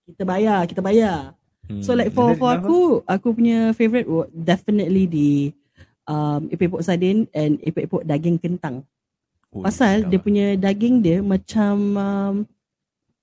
[0.07, 1.37] Kita bayar, kita bayar.
[1.67, 1.83] Hmm.
[1.83, 5.29] So like for for aku, aku punya favourite would definitely the
[6.07, 8.87] um, epok-epok sardin and epok-epok daging kentang.
[9.51, 10.23] Oh, Pasal dia lah.
[10.23, 12.35] punya daging dia macam um,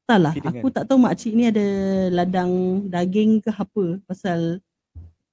[0.04, 1.64] tak lah, aku tak tahu makcik ni ada
[2.12, 4.60] ladang daging ke apa pasal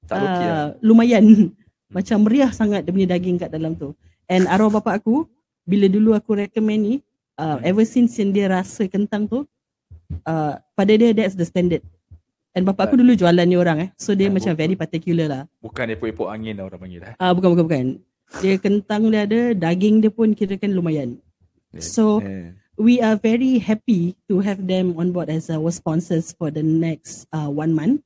[0.08, 0.56] tak lokek lah.
[0.56, 1.52] uh, lumayan
[1.92, 3.92] macam meriah sangat dia punya daging kat dalam tu.
[4.32, 5.28] And arwah bapak aku
[5.68, 6.96] bila dulu aku recommend ni
[7.36, 7.68] uh, Hmm.
[7.68, 9.44] ever since yang dia rasa kentang tu
[10.26, 11.84] uh, pada dia that's the standard.
[12.52, 13.90] And bapak aku dulu jualan ni orang eh.
[13.96, 14.62] So dia Ah, macam betul.
[14.64, 15.44] very particular lah.
[15.64, 17.16] Bukan epok-epok angin lah orang panggil eh.
[17.16, 17.86] Ah uh, bukan bukan bukan.
[18.40, 21.20] Dia kentang dia ada, daging dia pun kira kan lumayan.
[21.80, 22.20] So
[22.76, 27.28] we are very happy to have them on board as our sponsors for the next
[27.32, 28.04] uh, one month.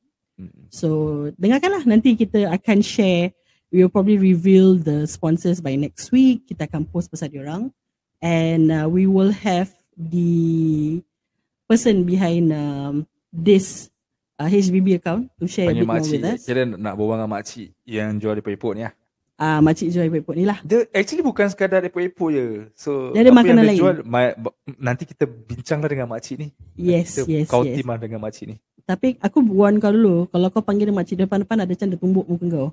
[0.74, 3.34] So dengarkanlah nanti kita akan share.
[3.76, 6.48] We will probably reveal the sponsors by next week.
[6.48, 7.76] Kita akan post pasal diorang.
[8.24, 9.68] And uh, we will have
[10.00, 11.04] the
[11.68, 13.04] person behind um,
[13.36, 13.92] this
[14.40, 16.24] uh, HBB account to share a Panggil bit more makcik.
[16.24, 16.42] with us.
[16.48, 18.96] Kira nak berbual dengan makcik yang jual epok-epok ni lah.
[19.36, 20.64] Ah, uh, Makcik Joy Pepot ni lah.
[20.64, 22.72] Dia actually bukan sekadar epok-epok je.
[22.72, 23.76] So Dia ada makanan lain.
[23.76, 26.48] jual, ma- ba- nanti kita bincanglah dengan makcik ni.
[26.80, 27.76] Yes, kita yes, kau yes.
[27.76, 28.64] team lah dengan makcik ni.
[28.88, 32.24] Tapi aku warn kau dulu, kalau kau panggil dia makcik depan-depan ada macam dia tumbuk
[32.32, 32.70] muka kau.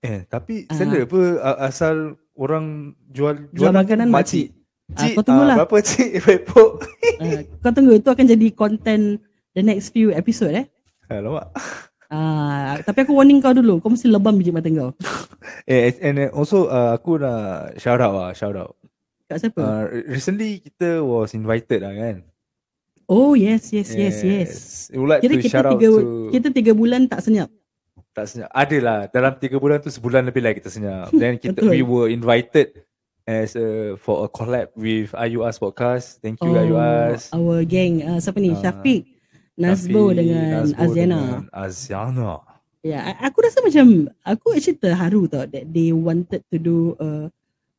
[0.00, 0.74] Eh, tapi Ah.
[0.74, 1.96] seller apa a- asal
[2.34, 2.66] orang
[3.08, 4.52] jual Jual jualan makanan makcik.
[4.88, 5.54] Ah, Cik, kau tunggulah.
[5.54, 6.70] ah, berapa cik epok-epok?
[7.18, 9.18] Uh, kau tunggu, itu akan jadi content
[9.52, 10.66] the next few episode eh.
[11.08, 11.50] Alamak.
[12.06, 14.94] Ah, tapi aku warning kau dulu, kau mesti lebam biji mata kau.
[15.64, 18.78] Eh, and also uh, aku nak shout out lah, shout out.
[19.26, 19.58] Kat siapa?
[19.58, 22.22] Uh, recently kita was invited lah kan.
[23.06, 24.50] oh yes, yes, yes, yes.
[24.90, 27.50] Would like Kira kita shout out tiga, to kita tiga bulan tak senyap.
[28.16, 28.48] Tak senyap.
[28.56, 31.12] Ada lah dalam tiga bulan tu sebulan lebih lah kita senyap.
[31.20, 31.76] Then kita Betul.
[31.76, 32.72] we were invited
[33.28, 36.24] as a, for a collab with IUS podcast.
[36.24, 37.28] Thank you IUS.
[37.36, 38.00] our gang.
[38.00, 38.56] Uh, siapa ni?
[38.56, 39.04] Ah, Syafiq,
[39.60, 41.20] Nazbo Tapi dengan Nazbo Aziana.
[41.20, 42.32] dengan Aziana.
[42.86, 47.26] Ya, yeah, aku rasa macam aku actually terharu tau that they wanted to do uh,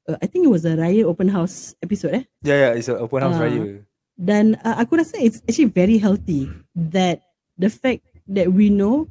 [0.05, 2.23] uh, I think it was a Raya open house episode eh.
[2.43, 3.47] Yeah, yeah, it's a open house Ah.
[3.47, 3.81] raya.
[4.19, 7.23] Dan uh, aku rasa it's actually very healthy that
[7.55, 9.07] the fact that we know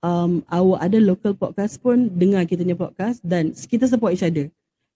[0.00, 4.48] um, our other local podcast pun dengar kita punya podcast dan kita support each other.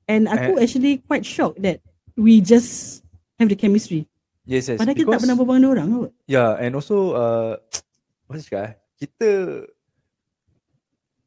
[0.05, 0.65] And aku Eh.
[0.65, 1.81] actually quite shocked that
[2.15, 3.01] we just
[3.37, 4.05] have the chemistry.
[4.45, 4.77] Yes, yes.
[4.77, 6.13] Padahal kita tak pernah berbual dengan orang kot.
[6.29, 7.53] Yeah, and also uh,
[8.29, 8.73] apa cakap eh?
[9.01, 9.29] Kita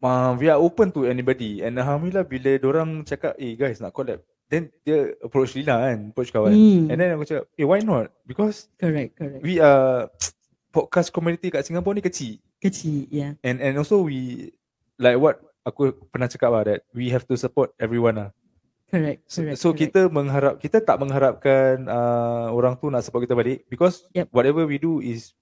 [0.01, 4.21] uh, we are open to anybody and alhamdulillah bila orang cakap eh guys nak collab
[4.47, 6.87] then dia approach Lina kan approach kawan Hmm.
[6.87, 9.41] and then aku cakap eh why not because Correct, correct.
[9.43, 10.07] we are
[10.75, 13.37] podcast community kat Singapore ni kecil Kecil, yeah.
[13.41, 14.49] and and also we
[14.97, 18.29] like what aku pernah cakap lah that we have to support everyone lah
[18.87, 19.57] Correct, So, correct.
[19.59, 19.79] so correct.
[19.83, 24.31] kita mengharap kita tak mengharapkan uh, orang tu nak support kita balik because Yep.
[24.31, 25.35] whatever we do is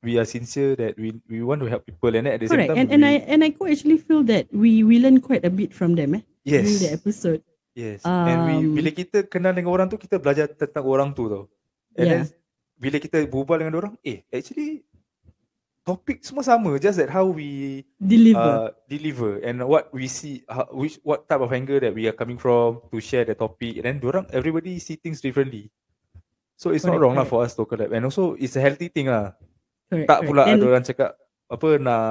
[0.00, 2.72] we are sincere that we we want to help people and at the Correct.
[2.72, 5.20] same time And and we, I and I could actually feel that we we learn
[5.20, 7.40] quite a bit from them eh yes during the episode.
[7.76, 11.28] yes and we Um, bila kita kenal dengan orang tu kita belajar tentang orang tu
[11.28, 11.44] tau
[11.94, 12.24] and Yeah.
[12.24, 12.32] then
[12.80, 14.80] bila kita berbual dengan orang eh actually
[15.82, 18.38] topik semua sama just that how we Deliver.
[18.38, 22.14] uh, deliver and what we see how, which what type of angle that we are
[22.14, 25.66] coming from to share the topic and then orang everybody see things differently
[26.54, 27.34] so it's not Correct, wrong lah correct.
[27.34, 29.34] for us to collab and also it's a healthy thing lah
[29.90, 30.28] correct, tak correct.
[30.30, 31.10] pula ada orang cakap
[31.50, 32.04] apa nak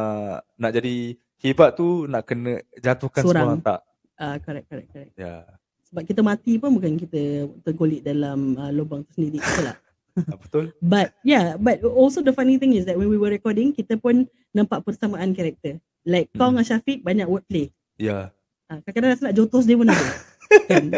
[0.60, 0.96] nak jadi
[1.40, 3.40] hebat tu nak kena jatuhkan Seorang.
[3.40, 3.80] semua orang tak
[4.20, 5.14] uh, correct, correct, correct.
[5.16, 5.48] ya
[5.92, 9.44] Sebab kita mati pun bukan kita tergolek dalam uh, lubang tu sendiri.
[9.44, 9.78] Betul tak?
[10.15, 13.71] Ah, betul But yeah, but also the funny thing is that when we were recording,
[13.71, 15.80] kita pun nampak persamaan karakter.
[16.04, 16.60] Like kau Hmm.
[16.60, 17.69] dengan Syafiq banyak wordplay.
[17.95, 18.32] ya
[18.65, 20.00] Uh, kadang-kadang rasa nak jotos dia pun ada.
[20.71, 20.95] kan?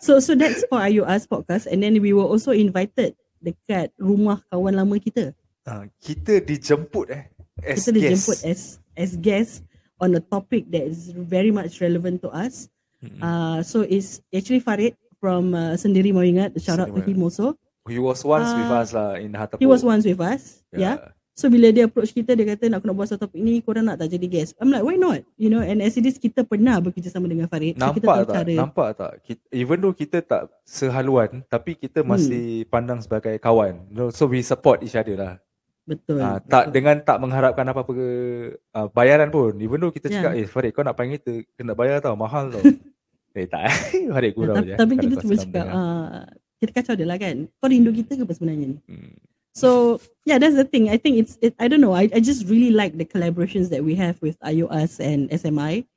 [0.00, 3.12] So so that's for IUS podcast and then we were also invited
[3.44, 5.36] dekat rumah kawan lama kita.
[5.68, 7.28] Ah, kita dijemput eh
[7.60, 8.60] as kita dijemput guest as
[8.96, 9.60] as guests
[10.00, 12.72] on a topic that is very much relevant to us.
[13.20, 16.56] Uh, so it's actually Farid from uh, Sendiri Mau Ingat.
[16.56, 17.52] Shout out to him also.
[17.86, 20.60] He was once with uh, us lah in Hatapur He was once with us.
[20.70, 21.14] Yeah.
[21.32, 23.88] So bila dia approach kita dia kata nak aku nak buat satu topik ni korang
[23.88, 24.52] nak tak jadi guest.
[24.60, 25.24] I'm like why not?
[25.40, 27.80] You know and as it is kita pernah bekerjasama dengan Farid.
[27.80, 28.34] So kita Nampak tahu tak?
[28.36, 28.52] cara.
[28.52, 29.12] Nampak tak?
[29.24, 32.12] Kita, even though kita tak sehaluan tapi kita Hmm.
[32.12, 33.88] masih pandang sebagai kawan.
[34.12, 35.34] So we support each other lah.
[35.88, 36.20] Betul.
[36.20, 36.74] Ah, tak betul.
[36.76, 38.08] dengan tak mengharapkan apa-apa ke
[38.70, 39.56] uh, bayaran pun.
[39.56, 40.20] Even though kita Ya.
[40.20, 42.60] cakap, eh Farid kau nak panggil kita kena bayar tau, mahal tau.
[43.34, 43.64] eh tak,
[44.14, 44.74] Farid Nah, gurau je.
[44.76, 46.26] tapi kita cuma cakap uh,
[46.60, 47.48] kita kacau dia lah kan.
[47.58, 48.78] Kau rindu kita ke apa sebenarnya ni?
[48.84, 49.16] Hmm.
[49.56, 50.92] So yeah, that's the thing.
[50.92, 51.96] I think it's it, I don't know.
[51.96, 55.88] I I just really like the collaborations that we have with IOS and SMI.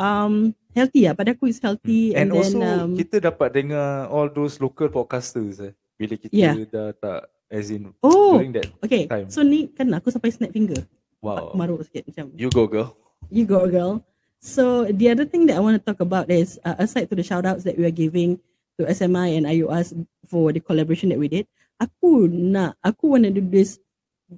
[0.00, 1.14] Um, healthy ya.
[1.14, 4.90] Pada aku is healthy And, and, then also um, kita dapat dengar all those local
[4.90, 5.72] podcasters eh.
[5.98, 6.54] Bila kita Yeah.
[6.66, 9.06] dah tak as in oh during that okay.
[9.06, 9.30] time.
[9.30, 10.82] So ni kan aku sampai snap finger.
[11.22, 11.54] wow.
[11.54, 12.34] Maruk sikit macam.
[12.34, 12.94] You go girl.
[13.30, 14.02] You go girl.
[14.38, 17.26] So the other thing that I want to talk about is uh, aside to the
[17.26, 18.38] shout outs that we are giving
[18.78, 19.92] to SMI and IOS
[20.24, 21.44] for the collaboration that we did,
[21.76, 23.78] aku nak aku want to do this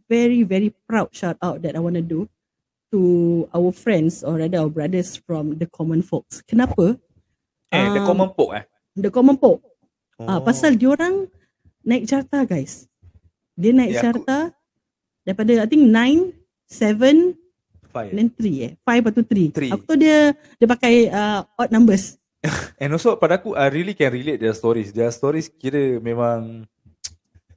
[0.08, 2.26] very very proud shout out that I want to do
[2.90, 3.00] to
[3.50, 6.42] our friends or rather our brothers from the common folks.
[6.42, 6.98] Kenapa?
[7.70, 8.64] Eh, the Um, common folk eh.
[8.98, 9.62] The common folk.
[10.18, 10.26] Oh.
[10.26, 11.30] Ah, pasal diorang
[11.80, 12.90] naik carta guys.
[13.54, 14.38] Dia naik aku- carta
[15.22, 16.34] daripada I think 9,
[16.66, 17.38] 7
[17.90, 18.10] Fine.
[18.14, 18.72] then 3 eh.
[18.82, 19.48] 5 atau 3.
[19.54, 19.70] Three.
[19.70, 22.19] Aku tahu dia dia pakai uh, odd numbers.
[22.80, 24.90] And also pada aku I really can relate their stories.
[24.90, 26.64] Their stories kira memang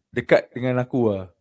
[0.09, 1.31] dekat dengan aku lah.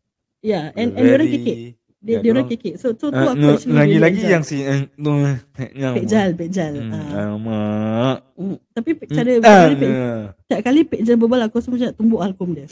[0.40, 1.56] Yeah, and and diorang kekek.
[2.02, 2.74] Dia Yeah, diorang- kekek.
[2.76, 5.22] So tu tu Ah, aku no, actually lagi-lagi really yang si eh, no,
[5.70, 6.72] yang Pekjal, Pekjal.
[6.76, 7.06] Hmm, Ah.
[7.14, 8.18] alamak.
[8.34, 10.20] Mm, tapi Hmm, cara ah, nah.
[10.36, 12.66] setiap kali Pekjal berbual aku rasa macam tumbuk alkum dia.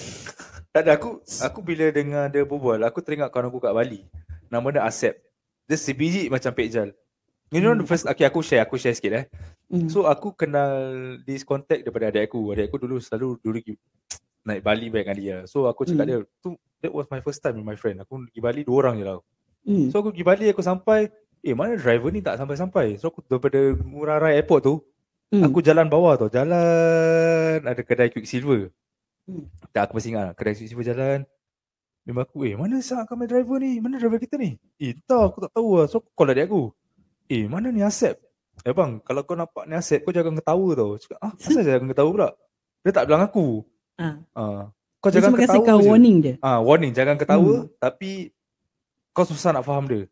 [0.71, 4.03] Tak ada aku aku bila dengar dia berbual aku teringat kawan aku kat Bali.
[4.47, 5.15] Nama dia Asep.
[5.67, 6.91] Dia sebiji macam Pekjal.
[7.51, 7.83] You know Hmm.
[7.83, 9.25] the first okay aku share aku share sikit eh.
[9.71, 9.87] Mm.
[9.87, 10.75] So aku kenal
[11.23, 12.51] this contact daripada adik aku.
[12.51, 13.59] Adik aku dulu selalu dulu
[14.47, 15.43] naik Bali banyak kali lah.
[15.47, 16.11] So aku cakap Hmm.
[16.11, 18.03] dia tu that was my first time with my friend.
[18.03, 19.19] Aku pergi Bali dua orang je lah.
[19.63, 19.95] Mm.
[19.95, 21.07] So aku pergi Bali aku sampai
[21.41, 22.99] eh mana driver ni tak sampai-sampai.
[22.99, 24.77] So aku daripada Ngurah Rai Airport tu
[25.31, 25.47] Mm.
[25.47, 26.27] aku jalan bawah tu.
[26.27, 28.75] Jalan ada kedai Quicksilver.
[29.31, 29.47] Hmm.
[29.71, 30.35] Tak aku masih ingat lah.
[30.35, 31.19] Kedai Quicksilver jalan.
[32.03, 33.79] Memang aku eh mana sah kami driver ni?
[33.79, 34.59] Mana driver kita ni?
[34.83, 35.87] Eh tak aku tak tahu lah.
[35.87, 36.75] So aku call adik aku.
[37.31, 38.19] Eh mana ni Asep?
[38.61, 40.91] Eh bang kalau kau nampak ni Asep kau jangan ketawa tau.
[41.01, 42.29] Cakap ah asal jangan ketawa pula?
[42.85, 43.65] Dia tak bilang aku.
[43.97, 44.17] Ah.
[44.33, 44.63] Ah,
[45.01, 45.89] kau Dia jangan ketawa kau je.
[45.89, 46.33] warning je.
[46.41, 47.69] Ah warning jangan ketawa Hmm.
[47.81, 48.33] tapi
[49.11, 50.05] kau susah nak faham dia.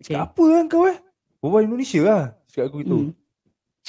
[0.00, 0.16] Okay.
[0.16, 0.98] Cakap apa kan kau eh?
[1.38, 2.22] Berbual Indonesia lah.
[2.48, 2.96] Cakap aku gitu.
[2.96, 3.12] Mm.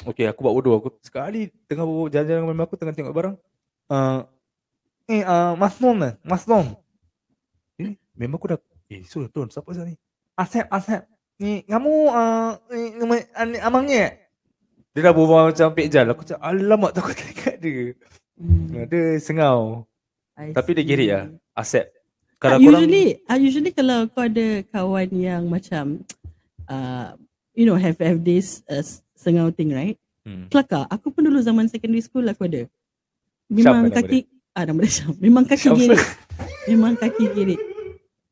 [0.10, 0.74] Okay aku buat bodoh.
[0.78, 3.36] Aku sekali tengah berbual jalan-jalan dengan aku tengah tengok barang.
[3.88, 4.20] Uh,
[5.08, 6.14] eh uh, Mas Nom lah.
[6.22, 6.66] Mas Nom.
[7.80, 8.60] Eh memang aku dah.
[8.92, 9.96] Eh so tuan siapa sah ni?
[10.36, 11.08] Asep Asep.
[11.44, 14.16] Ni kamu uh, ni nama an- amangnya.
[14.96, 16.08] Dia dah berbual macam pekjal.
[16.16, 17.92] Aku cakap alamak takut teringat dia.
[18.40, 18.88] Mm.
[18.88, 19.84] Dia sengau.
[20.40, 20.90] I Tapi dia see.
[20.96, 21.26] gerik lah.
[21.52, 21.92] Asep.
[22.40, 26.00] Kalau korang usually, uh, usually kalau kau ada kawan yang macam,
[26.72, 27.16] uh,
[27.52, 28.84] you know, have have this uh,
[29.20, 30.00] sengau thing, right?
[30.24, 30.48] hmm.
[30.48, 30.88] Kelakar.
[30.88, 32.64] Aku pun dulu zaman secondary school aku ada.
[33.52, 34.20] Memang Syam nama kaki,
[34.56, 35.14] ah nama dia Syam.
[35.20, 35.76] Memang kaki Syam.
[35.76, 36.04] gerik.
[36.72, 37.62] Memang kaki gerik.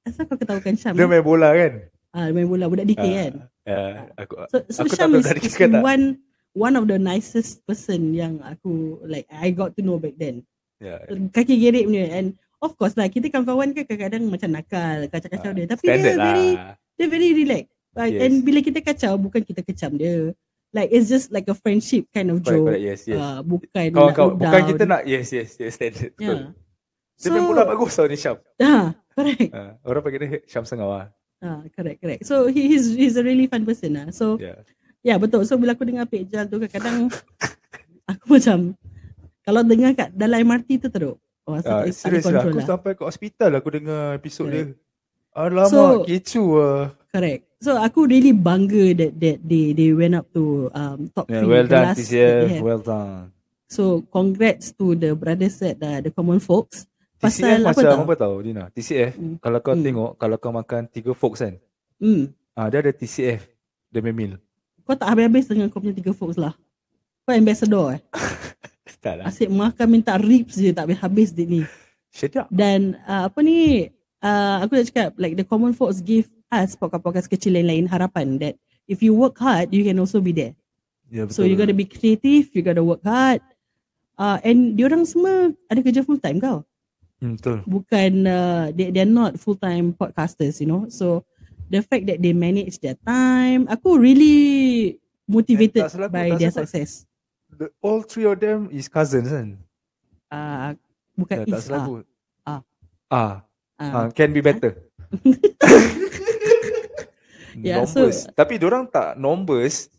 [0.07, 0.95] Asal kau ketahukan Syam?
[0.95, 1.90] Dia main bola kan?
[2.11, 3.33] Ah, dia main bola budak DK Ah, kan.
[3.61, 5.81] Uh, aku So, so aku tak Syam tahu is, tak.
[5.81, 6.03] one
[6.51, 10.43] one of the nicest person yang aku like I got to know back then.
[10.77, 10.99] Ya.
[11.07, 15.55] Kaki gerik punya and of course lah kita kawan-kawan kan kadang-kadang macam nakal kacau-kacau Ah,
[15.55, 16.03] dia tapi dia lah.
[16.25, 16.49] very
[16.97, 17.63] dia very relax.
[17.91, 18.11] Right?
[18.11, 18.21] Yes.
[18.21, 20.35] And bila kita kacau bukan kita kecam dia.
[20.71, 22.65] Like it's just like a friendship kind of Correct, joke.
[22.65, 22.79] correct.
[22.81, 23.19] Yes, yes.
[23.19, 24.69] Uh, bukan nak kawan look bukan down.
[24.71, 26.11] kita nak yes yes yes standard.
[26.11, 26.27] Betul.
[26.49, 27.19] Yeah.
[27.19, 28.39] Dia main bola bagus tau ni Syam.
[28.57, 29.51] Ah, correct.
[29.51, 30.89] Uh, orang panggil dia Syam Sengau
[31.41, 31.57] ah.
[31.57, 32.21] Ah, correct, correct.
[32.23, 34.07] So he, he's he's a really fun person lah.
[34.09, 34.61] So Yeah.
[35.01, 35.41] Ya betul.
[35.43, 37.09] So bila aku dengar Pekjal tu kadang-kadang
[38.11, 38.77] aku macam
[39.41, 41.17] kalau dengar kat dalam MRT tu teruk.
[41.41, 42.45] Oh, Uh, tak serius lah.
[42.45, 42.67] Aku lah.
[42.69, 44.77] sampai ke hospital aku dengar episod Correct.
[44.77, 45.33] dia.
[45.33, 46.83] Alamak, So- kecoh lah.
[47.09, 47.41] Correct.
[47.61, 51.49] So aku really bangga that that they they went up to um top Yeah, three.
[51.51, 52.61] well done last had.
[52.61, 53.29] well done.
[53.69, 56.85] So congrats to the brothers at uh, the common folks.
[57.21, 58.03] TCF Pasal macam tau?
[58.03, 58.63] apa tahu Dina?
[58.69, 59.35] TCF Hmm.
[59.37, 59.83] kalau kau Hmm.
[59.83, 61.55] tengok kalau kau makan tiga folks kan.
[61.97, 62.33] Hmm.
[62.51, 63.45] Ah dia ada TCF
[63.87, 64.33] dia punya meal.
[64.81, 66.57] Kau tak habis-habis dengan kau punya tiga folks lah.
[67.21, 68.01] Kau ambassador eh.
[69.01, 69.25] Tak lah.
[69.25, 71.61] Asyik makan minta ribs je tak habis-habis dia ni.
[72.09, 72.45] Sedap.
[72.49, 77.25] Dan uh, apa ni uh, aku nak cakap like the common folks give us podcast-podcast
[77.25, 78.53] kecil lain-lain harapan that
[78.85, 80.53] if you work hard you can also be there.
[81.07, 83.41] Ya So you gotta be creative, you gotta work hard.
[84.15, 86.61] Uh, and diorang semua ada kerja full time kau.
[87.21, 87.57] Hmm, betul.
[87.69, 90.89] Bukan uh, they they're not full time podcasters, you know.
[90.89, 91.21] So
[91.69, 94.97] the fact that they manage their time, aku really
[95.29, 96.65] motivated aku, by their salah.
[96.65, 97.05] success.
[97.53, 99.61] The, all three of them is cousins kan?
[100.33, 100.73] Uh,
[101.13, 101.85] bukan tak is salah
[102.43, 102.49] ah.
[102.49, 102.61] Ah.
[103.11, 103.33] Ah.
[103.77, 104.81] Ah, uh, can be better.
[107.51, 108.31] Yeah, so- numbers.
[108.31, 109.91] Tapi orang tak numbers.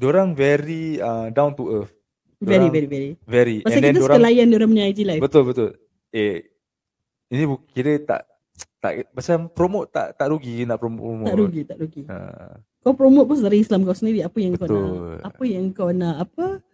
[0.00, 1.92] Orang very uh, down to earth.
[2.40, 3.10] very dorang- very very.
[3.28, 3.56] Very.
[3.60, 5.20] Pasal And kita suka layan dia punya IG live.
[5.20, 5.70] betul betul.
[6.10, 6.46] Eh
[7.30, 8.26] ini kira tak
[8.82, 11.28] tak macam promote tak tak rugi nak promote promote.
[11.28, 12.02] Tak rugi, tak rugi.
[12.08, 14.24] Uh, Kau promote pun dari Islam kau sendiri.
[14.24, 14.80] Apa yang kau Betul.
[14.80, 15.20] nak?
[15.20, 16.16] Apa yang kau nak?
[16.24, 16.64] Apa?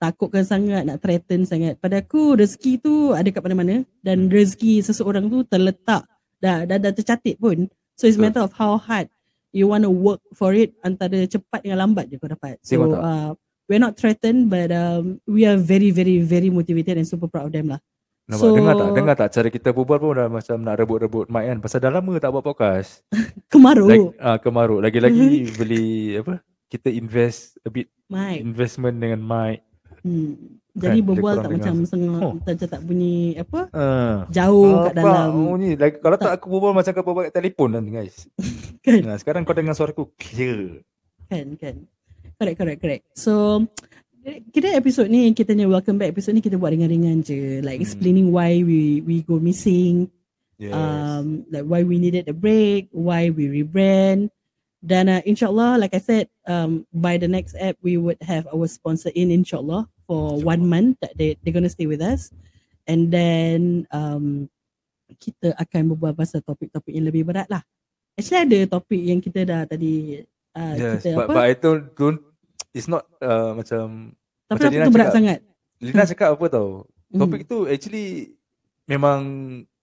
[0.00, 1.76] Takutkan sangat, nak threaten sangat.
[1.76, 3.84] Pada aku, rezeki tu ada kat mana-mana.
[4.00, 6.08] Dan rezeki seseorang tu terletak.
[6.40, 7.68] Dah, dah, dah tercatat pun.
[8.00, 8.24] So it's a Betul.
[8.24, 9.12] matter of how hard
[9.52, 10.72] you want to work for it.
[10.80, 12.56] Antara cepat dengan lambat je kau dapat.
[12.64, 13.36] So uh,
[13.68, 17.52] we're not threatened but um, we are very, very, very motivated and super proud of
[17.52, 17.84] them lah.
[18.30, 18.88] Nampak So- dengar tak?
[18.94, 21.58] Dengar tak cara kita berbual pun dah macam nak rebut-rebut mic kan.
[21.58, 23.02] Pasal dah lama tak buat podcast.
[23.52, 23.88] Kemaruk.
[23.88, 24.80] Lagi, uh, kemaruk.
[24.80, 25.26] Lagi-lagi
[25.58, 26.38] beli apa?
[26.66, 28.40] Kita invest a bit Mike.
[28.40, 29.66] investment dengan mic.
[30.00, 30.62] Hmm.
[30.70, 31.90] Jadi Kan, berbual tak korang macam dengar.
[31.90, 32.34] sengah, Oh.
[32.46, 33.60] tak, tak bunyi apa?
[33.74, 34.16] Uh.
[34.30, 35.30] Jauh kat dalam.
[35.34, 38.30] Oh, ni, like, kalau tak aku berbual macam kau berbual kat telefon kan guys.
[38.86, 39.02] Kan?
[39.02, 40.78] Nah, sekarang kau dengar suara aku clear.
[41.26, 41.84] Kan, kan.
[42.38, 43.04] Correct, correct, correct.
[43.12, 43.66] So,
[44.24, 47.64] kita episod ni, kita ni welcome back episod ni kita buat ringan-ringan je.
[47.64, 47.86] Like Hmm.
[47.86, 50.12] explaining why we we go missing,
[50.60, 50.76] Yes.
[50.76, 54.28] um, like why we needed a break, why we rebrand.
[54.80, 58.64] Dan uh, insyaAllah, like I said, um, by the next app, we would have our
[58.64, 62.32] sponsor in insyaAllah for one month that they, they're going to stay with us.
[62.88, 64.48] And then um,
[65.20, 67.60] kita akan berbual pasal topik-topik yang lebih berat lah.
[68.16, 70.24] Actually ada topik yang kita dah tadi
[70.56, 72.20] uh, yes, kita but, apa, but I don't, don't
[72.70, 74.14] it's not uh, macam
[74.46, 75.16] tapi macam Lina tu berat cakap.
[75.16, 75.38] sangat.
[75.80, 76.68] Lina cakap apa tau?
[77.08, 77.18] Hmm.
[77.18, 78.34] Topik tu actually
[78.84, 79.20] memang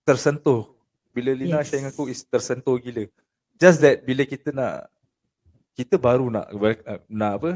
[0.04, 0.68] tersentuh.
[1.12, 1.68] Bila Lina Yes.
[1.68, 3.08] share dengan aku is tersentuh gila.
[3.58, 4.86] Just that bila kita nak
[5.74, 7.52] kita baru nak uh, nak apa?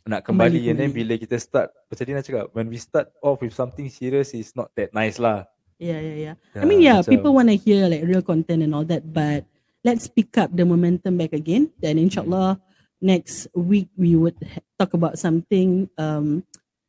[0.00, 3.40] Nak kembali, Kembali, and then bila kita start macam Lina cakap when we start off
[3.40, 5.44] with something serious is not that nice lah.
[5.80, 6.34] Yeah, yeah, yeah.
[6.60, 9.48] I mean, yeah, macam- people want to hear like real content and all that, but
[9.80, 11.72] let's pick up the momentum back again.
[11.80, 12.60] Then inshallah,
[13.00, 14.36] next week we would
[14.78, 16.44] talk about something um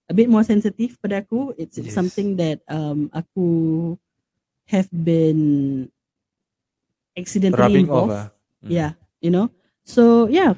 [0.08, 1.56] a bit more sensitive pada aku.
[1.56, 1.98] It's, it's Yes.
[1.98, 3.96] something that um aku
[4.68, 5.88] have been
[7.18, 8.16] accidentally rubbing off involved.
[8.16, 8.28] ah.
[8.62, 8.70] Mm.
[8.70, 8.92] Yeah,
[9.24, 9.48] you know.
[9.84, 10.54] So yeah.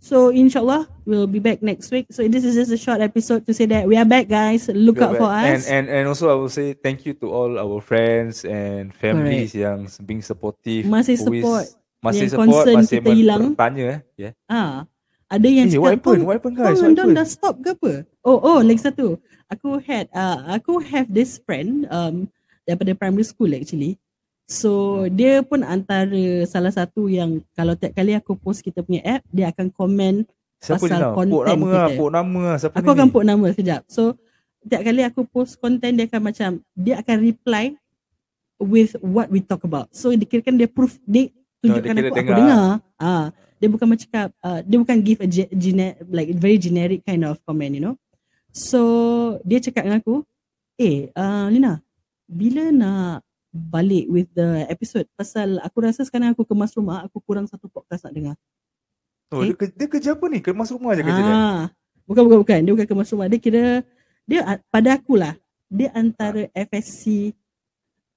[0.00, 2.08] So inshallah we'll be back next week.
[2.08, 4.64] So this is just a short episode to say that we are back, guys.
[4.72, 5.44] Look Go out for us.
[5.44, 9.52] And and and also I will say thank you to all our friends and families
[9.52, 10.88] yang being supportive.
[10.88, 11.68] Masih support.
[12.00, 14.00] Masih Yang support, masih bertanya eh.
[14.16, 14.32] Yeah.
[14.48, 14.88] Ah,
[15.30, 16.20] ada yang Eh, cakap what happened?
[16.20, 16.66] "Kau- What happened guys?
[16.66, 17.16] What London happened?
[17.16, 17.92] dah stop ke apa?
[18.20, 19.06] Oh, oh, lagi satu.
[19.48, 22.26] Aku had, uh, aku have this friend um,
[22.64, 23.94] daripada primary school actually.
[24.44, 26.10] So, dia pun antara
[26.44, 30.26] salah satu yang kalau tiap kali aku post kita punya app, dia akan komen.
[30.58, 31.96] Siapa pasal content nama lah, kita.
[31.96, 32.56] put nama lah.
[32.58, 33.82] Siapa Aku ni akan put nama sekejap.
[33.86, 34.02] So,
[34.60, 37.64] tiap kali aku post content, dia akan macam, dia akan reply
[38.58, 39.88] with what we talk about.
[39.90, 42.32] So, dia kira dia proof, dia tunjukkan kira aku, dengar.
[42.32, 42.64] aku dengar.
[42.96, 43.26] Ah,
[43.60, 47.22] dia bukan macam cakap, uh, dia bukan give a ge- gene- like very generic kind
[47.22, 47.94] of comment, you know.
[48.50, 48.80] So,
[49.44, 50.24] dia cakap dengan aku,
[50.74, 51.78] eh, uh, Lina,
[52.24, 55.06] bila nak balik with the episode?
[55.14, 58.36] Pasal aku rasa sekarang aku kemas rumah, aku kurang satu podcast nak dengar.
[59.30, 60.42] Oh, dia, ke- dia kerja apa ni?
[60.42, 61.34] Kemas rumah je kerja dia.
[61.34, 61.62] Ah,
[62.02, 62.58] bukan bukan bukan.
[62.66, 63.26] Dia bukan kemas rumah.
[63.30, 63.62] Dia kira
[64.26, 65.38] dia ah, pada aku lah.
[65.70, 67.30] Dia antara FSC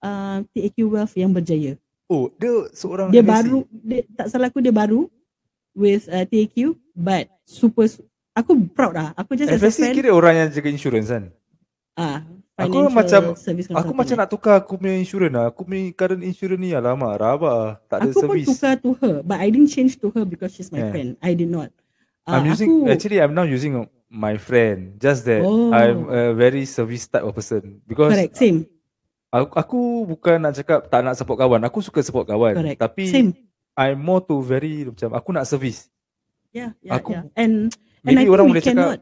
[0.01, 1.77] uh, TAQ Wealth yang berjaya.
[2.05, 3.31] Oh, dia seorang Dia LSE.
[3.31, 5.07] baru dia, tak salah aku dia baru
[5.73, 7.87] with uh, TAQ but super
[8.31, 9.09] aku proud lah.
[9.15, 11.31] Aku just as a FSC friend kira orang yang jaga insurans kan?
[11.93, 12.21] ah
[12.53, 14.19] Aku macam service Aku macam eh.
[14.21, 15.49] nak tukar aku punya insurans lah.
[15.49, 17.81] Aku punya current insurans ni alamak rabak.
[17.87, 18.45] Tak ada Aku pun servis.
[18.45, 20.91] tukar to her but I didn't change to her because she's my Yeah.
[20.93, 21.09] friend.
[21.17, 21.73] I did not.
[22.23, 23.73] I'm Ah, using aku, actually I'm now using
[24.07, 24.95] my friend.
[24.95, 25.73] Just that Oh.
[25.73, 28.69] I'm a very service type of person because correct same
[29.33, 31.61] aku, aku bukan nak cakap tak nak support kawan.
[31.65, 32.53] Aku suka support kawan.
[32.53, 33.29] correct Tapi same
[33.73, 35.89] I'm more to very macam aku nak service.
[36.53, 37.73] yeah yeah aku- yeah and
[38.05, 38.99] and Maybe I orang boleh cakap cannot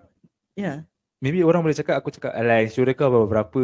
[0.55, 0.77] yeah
[1.19, 3.63] maybe orang boleh cakap aku cakap alah insurans kau berapa berapa.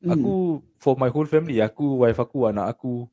[0.00, 0.32] mm, Aku
[0.78, 3.10] for my whole family, aku wife aku, anak aku.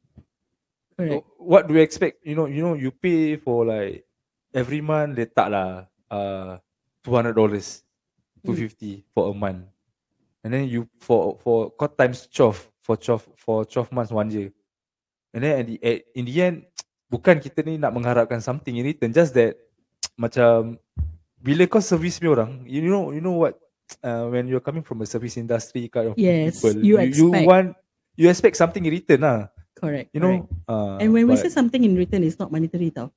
[0.93, 2.21] correct What do you expect?
[2.21, 4.05] You know, you know you pay for like
[4.53, 6.59] every month letak lah uh
[7.03, 7.33] $200
[8.43, 9.65] 250 for a month.
[10.47, 14.55] And then you for for kau times 12 for 12 for 12 months one year.
[15.35, 16.57] And then at the, at, in the end
[17.11, 19.59] bukan kita ni nak mengharapkan something in return just that
[20.23, 20.79] macam
[21.43, 23.59] bila kau service punya orang you know you know what
[24.07, 27.43] uh, when you're coming from a service industry kind of Yes, people you you, expect.
[27.43, 27.67] want
[28.15, 30.47] you expect something in return lah correct you correct.
[30.47, 33.11] know uh, And when we but- say something in return, it's not monetary tau.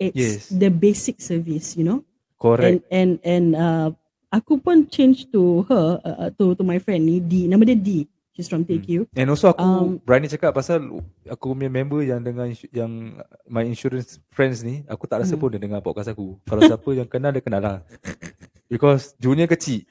[0.00, 0.52] It's Yes.
[0.52, 2.00] the basic service, you know.
[2.40, 3.88] correct And and and uh,
[4.30, 7.46] aku pun change to her uh, to to my friend ni D.
[7.46, 7.90] Nama dia D.
[8.32, 9.08] She's from TQ.
[9.16, 10.84] And also aku Um, berani cakap pasal
[11.24, 13.16] aku punya member yang dengan yang
[13.48, 15.40] my insurance friends ni, aku tak rasa Hmm.
[15.40, 16.36] pun dia dengar podcast aku.
[16.44, 17.78] Kalau siapa yang kenal dia kenal lah.
[18.68, 19.88] Because junior kecil.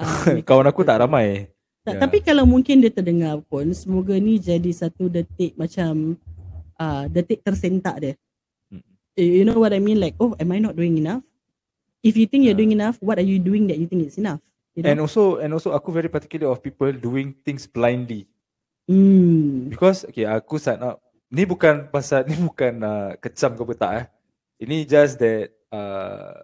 [0.00, 0.08] Ah,
[0.48, 1.52] Kawan aku tak ramai.
[1.84, 2.00] Tak, Ya.
[2.00, 6.16] Tapi kalau mungkin dia terdengar pun, semoga ni jadi satu detik macam
[6.78, 8.14] uh, detik tersentak dia.
[8.72, 8.82] Mm.
[9.18, 10.00] You know what I mean?
[10.00, 11.26] Like, oh, am I not doing enough?
[12.02, 12.60] If you think you're Ah.
[12.60, 14.42] doing enough, what are you doing that you think it's enough?
[14.74, 15.06] You And know?
[15.06, 18.26] also and also aku very particular of people doing things blindly.
[18.90, 19.70] Hmm.
[19.70, 20.98] Because okay, aku sign up.
[21.30, 24.06] Ni bukan pasal ni bukan uh, kecam ke tak eh.
[24.62, 26.42] Ini just that uh,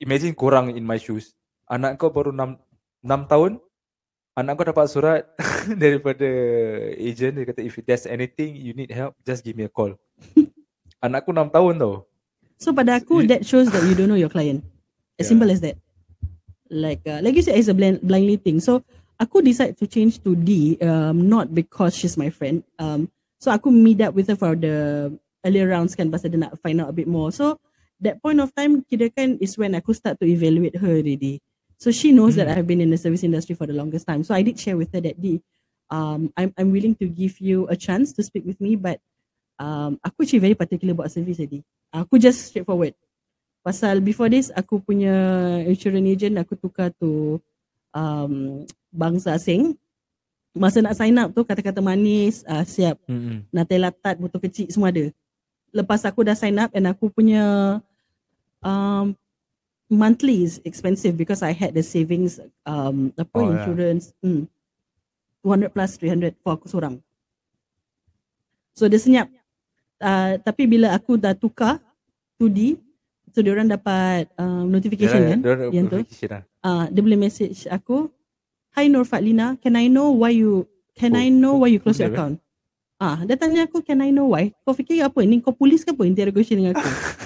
[0.00, 1.36] imagine korang in my shoes.
[1.68, 2.56] Anak kau baru 6
[3.04, 3.52] 6 tahun.
[4.38, 5.22] Anak kau dapat surat
[5.82, 6.24] daripada
[6.96, 9.92] agent dia kata if there's anything you need help just give me a call.
[11.04, 12.06] Anakku 6 tahun tau.
[12.58, 14.62] So pada aku, that shows that you don't know your client.
[15.18, 15.30] As Yeah.
[15.34, 15.76] simple as that.
[16.70, 18.60] Like, uh, like you said, it's a blind, blindly thing.
[18.60, 18.84] So
[19.18, 22.62] aku decide to change to D, um, not because she's my friend.
[22.78, 23.08] Um,
[23.40, 25.10] so aku meet up with her for the
[25.44, 27.32] earlier rounds kan, pasal dia nak find out a bit more.
[27.32, 27.56] So
[28.04, 31.40] that point of time, kira kan is when aku start to evaluate her already.
[31.78, 32.58] So she knows that Hmm.
[32.58, 34.20] I've been in the service industry for the longest time.
[34.26, 35.40] So I did share with her that D,
[35.88, 39.00] um, I'm I'm willing to give you a chance to speak with me, but
[39.56, 41.62] um, aku actually very particular about service tadi.
[41.94, 42.92] Aku just straightforward.
[43.68, 45.12] Pasal before this, aku punya
[45.68, 47.36] insurance agent aku tukar to
[47.92, 49.76] um, bangsa asing.
[50.56, 53.44] Masa nak sign up tu kata-kata manis, uh, siap, Hmm.
[53.52, 55.12] Nutella tart, botol kecil semua ada.
[55.68, 57.76] Lepas aku dah sign up and aku punya
[58.64, 59.12] um,
[59.92, 63.68] monthly is expensive because I had the savings um, apa Oh, yeah.
[63.68, 64.48] insurance hmm,
[65.44, 67.04] 200 plus 300 for aku seorang.
[68.72, 69.28] So dia senyap.
[70.00, 71.84] Uh, tapi bila aku dah tukar
[72.40, 72.80] 2D,
[73.32, 75.38] so dia orang dapat um, notification kan,
[75.70, 76.00] yang tu.
[76.00, 76.42] notification lah.
[76.64, 78.08] uh, dia boleh message aku,
[78.74, 81.98] Hi Nur Fatlina, can I know why you can Oh, I know why you close
[81.98, 82.14] your eh?
[82.14, 82.42] account?
[82.98, 84.50] Ah, dia tanya aku, can I know why?
[84.66, 85.22] Kau fikir apa?
[85.22, 86.02] Ni kau polis ke apa?
[86.02, 86.82] Interrogation dengan aku.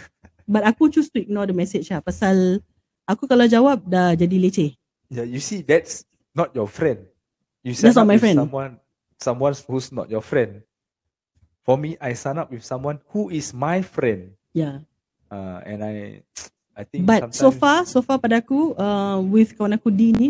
[0.53, 2.05] But aku choose to ignore the message lah.
[2.05, 2.61] Pasal
[3.09, 4.77] aku kalau jawab dah jadi leceh.
[5.09, 6.05] Yeah, you see, that's
[6.37, 7.09] not your friend.
[7.65, 8.39] You That's sign not up my with friend.
[8.45, 8.73] someone,
[9.17, 10.61] someone who's not your friend.
[11.63, 14.35] For me, I sign up with someone who is my friend.
[14.53, 14.85] Yeah.
[15.33, 16.21] Uh, and I,
[16.77, 20.29] I think But so far, so far pada aku, uh, with kawan aku D ni,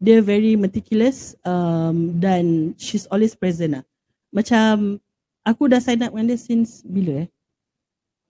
[0.00, 3.84] dia very meticulous um, dan she's always present lah.
[4.32, 4.98] Macam
[5.44, 7.28] aku dah sign up dengan dia since bila eh?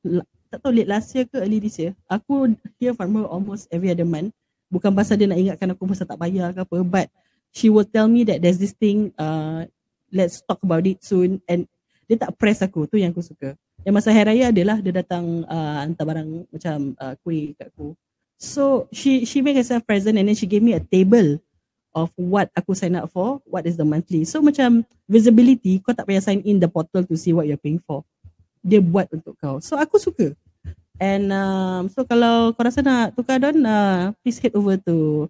[0.03, 1.97] La- tak tahu late last year ke early this year.
[2.05, 4.37] Aku hear from her almost every other month.
[4.69, 6.79] Bukan pasal dia nak ingatkan aku pasal tak bayar ke apa.
[6.85, 7.07] But
[7.57, 9.65] she will tell me that there's this thing, uh,
[10.13, 11.41] let's talk about it soon.
[11.49, 11.65] And
[12.05, 12.85] dia tak press aku.
[12.85, 13.57] Tu yang aku suka.
[13.83, 17.99] Yang masa hari raya adalah dia datang uh, hantar barang macam uh, kuih kat aku.
[18.39, 21.39] So she she make herself present and then she gave me a table
[21.95, 24.23] of what aku sign up for, what is the monthly.
[24.25, 27.83] So macam visibility, kau tak payah sign in the portal to see what you're paying
[27.83, 28.07] for.
[28.63, 29.59] Dia buat untuk kau.
[29.59, 30.33] So aku suka.
[31.03, 35.27] And um, so kalau kau rasa nak tukar Don, uh, please head over to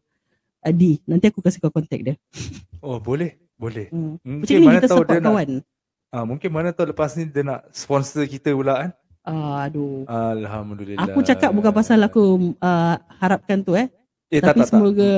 [0.61, 1.01] uh, D.
[1.09, 2.15] Nanti aku kasih kau contact dia.
[2.85, 3.41] Oh, boleh.
[3.57, 3.89] Boleh.
[3.89, 4.19] Hmm.
[4.21, 5.51] Mungkin Macam ni mana kita tahu support dia nak, kawan.
[6.13, 8.91] Ah, mungkin mana tahu lepas ni dia nak sponsor kita pula kan.
[9.23, 10.03] Uh, aduh.
[10.05, 11.09] Alhamdulillah.
[11.09, 13.89] Aku cakap bukan pasal aku uh, harapkan tu eh.
[14.29, 14.69] eh, tapi tak, tak.
[14.69, 15.11] semoga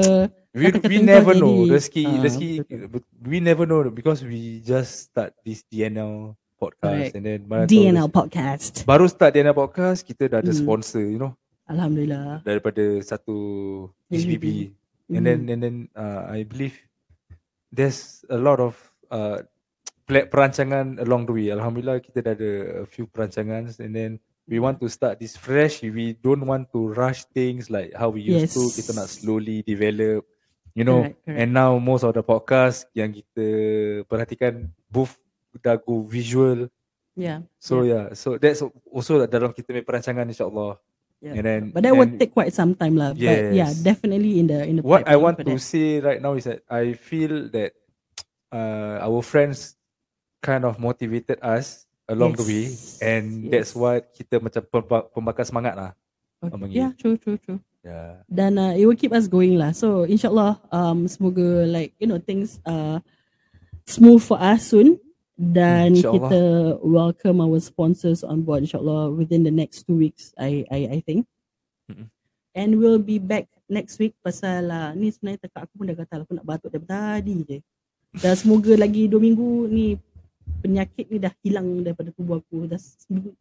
[0.54, 1.66] We, we never jadi- know.
[1.66, 2.50] Rezeki, Ah, rezeki,
[2.86, 3.10] betul.
[3.26, 7.16] we never know because we just start this DNL podcast Correct.
[7.18, 8.72] and then mana tahu DNL rezeki- podcast.
[8.86, 10.60] Baru start DNL podcast, kita dah ada Hmm.
[10.62, 11.34] sponsor, you know,
[11.66, 12.46] Alhamdulillah.
[12.46, 13.34] daripada satu
[14.06, 14.70] HBB.
[15.10, 16.78] And then and then uh, I believe
[17.68, 18.78] there's a lot of
[19.10, 19.42] uh,
[20.06, 21.48] perancangan along the way.
[21.50, 22.52] Alhamdulillah kita dah ada
[22.82, 24.10] a few perancangan and then
[24.44, 25.80] we want to start this fresh.
[25.80, 28.64] We don't want to rush things like how we used to.
[28.68, 28.76] Yes.
[28.76, 30.28] Kita nak slowly develop.
[30.74, 31.38] You know, Correct, correct.
[31.38, 33.46] and now most of the podcast yang kita
[34.10, 35.14] perhatikan both
[35.62, 36.66] dah go visual.
[37.14, 37.46] Yeah.
[37.62, 38.58] So yeah, so that's
[38.90, 40.74] also dalam kita punya perancangan insyaAllah.
[41.22, 41.38] yeah.
[41.38, 43.14] And then But that would take quite some time lah.
[43.14, 43.86] But yeah, Yes.
[43.86, 45.62] definitely in the in the what I want to that.
[45.62, 47.78] say right now is that I feel that
[48.50, 49.78] uh, our friends
[50.44, 53.50] kind of motivated us along the way Yes, and yes.
[53.50, 55.90] that's what kita macam pemba- pembakar semangat lah.
[56.44, 56.76] Okay.
[56.76, 57.64] Yeah, true, true, true.
[57.80, 58.20] Yeah.
[58.28, 59.72] Dan uh, it will keep us going lah.
[59.72, 63.00] So insyaAllah, um, semoga like you know things uh
[63.88, 65.00] smooth for us soon.
[65.34, 70.36] Dan kita welcome our sponsors on board insyaAllah within the next two weeks.
[70.36, 71.24] I I I think.
[71.88, 72.12] Mm-mm.
[72.54, 76.22] And we'll be back next week pasal uh, ni sebenarnya tekak aku pun dah gatal
[76.22, 77.58] aku nak batuk daripada tadi je.
[78.14, 79.98] Dan semoga lagi dua minggu ni
[80.60, 82.66] penyakit ni dah hilang daripada tubuh aku.
[82.66, 82.80] Dah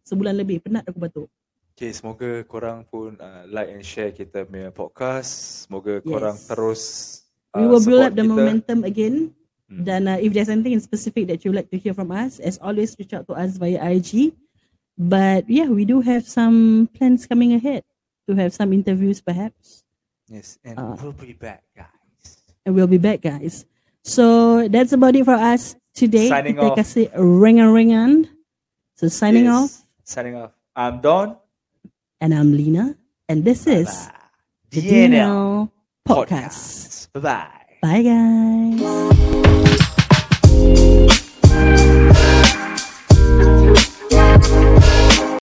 [0.04, 1.30] sebulan lebih penat aku batuk.
[1.74, 5.66] Okay, semoga korang pun uh, like and share kita punya podcast.
[5.66, 6.06] Semoga Yes.
[6.06, 6.82] korang terus
[7.54, 8.34] We uh, will build up the kita.
[8.34, 9.34] momentum again.
[9.70, 9.82] Mm.
[9.82, 12.62] Dan uh, if there's anything in specific that you'd like to hear from us, as
[12.62, 14.34] always, reach out to us via IG.
[14.93, 17.82] But yeah, we do have some plans coming ahead
[18.30, 19.82] to have some interviews perhaps.
[20.30, 22.45] Yes, and Uh, we'll be back, guys.
[22.66, 23.66] And we'll be back, guys.
[24.06, 26.28] So that's about it for us today.
[26.30, 27.72] Signing Kita ring kasih ring and
[28.98, 29.72] So signing Yes, off.
[30.04, 30.52] Signing off.
[30.76, 31.38] I'm Don.
[32.22, 32.96] And I'm Lena.
[33.30, 34.20] And this is Bye-bye.
[34.70, 35.72] the DNL DNL
[36.06, 37.10] Podcast.
[37.10, 37.14] Podcast.
[37.14, 37.62] Bye bye.
[37.82, 39.43] Bye, guys.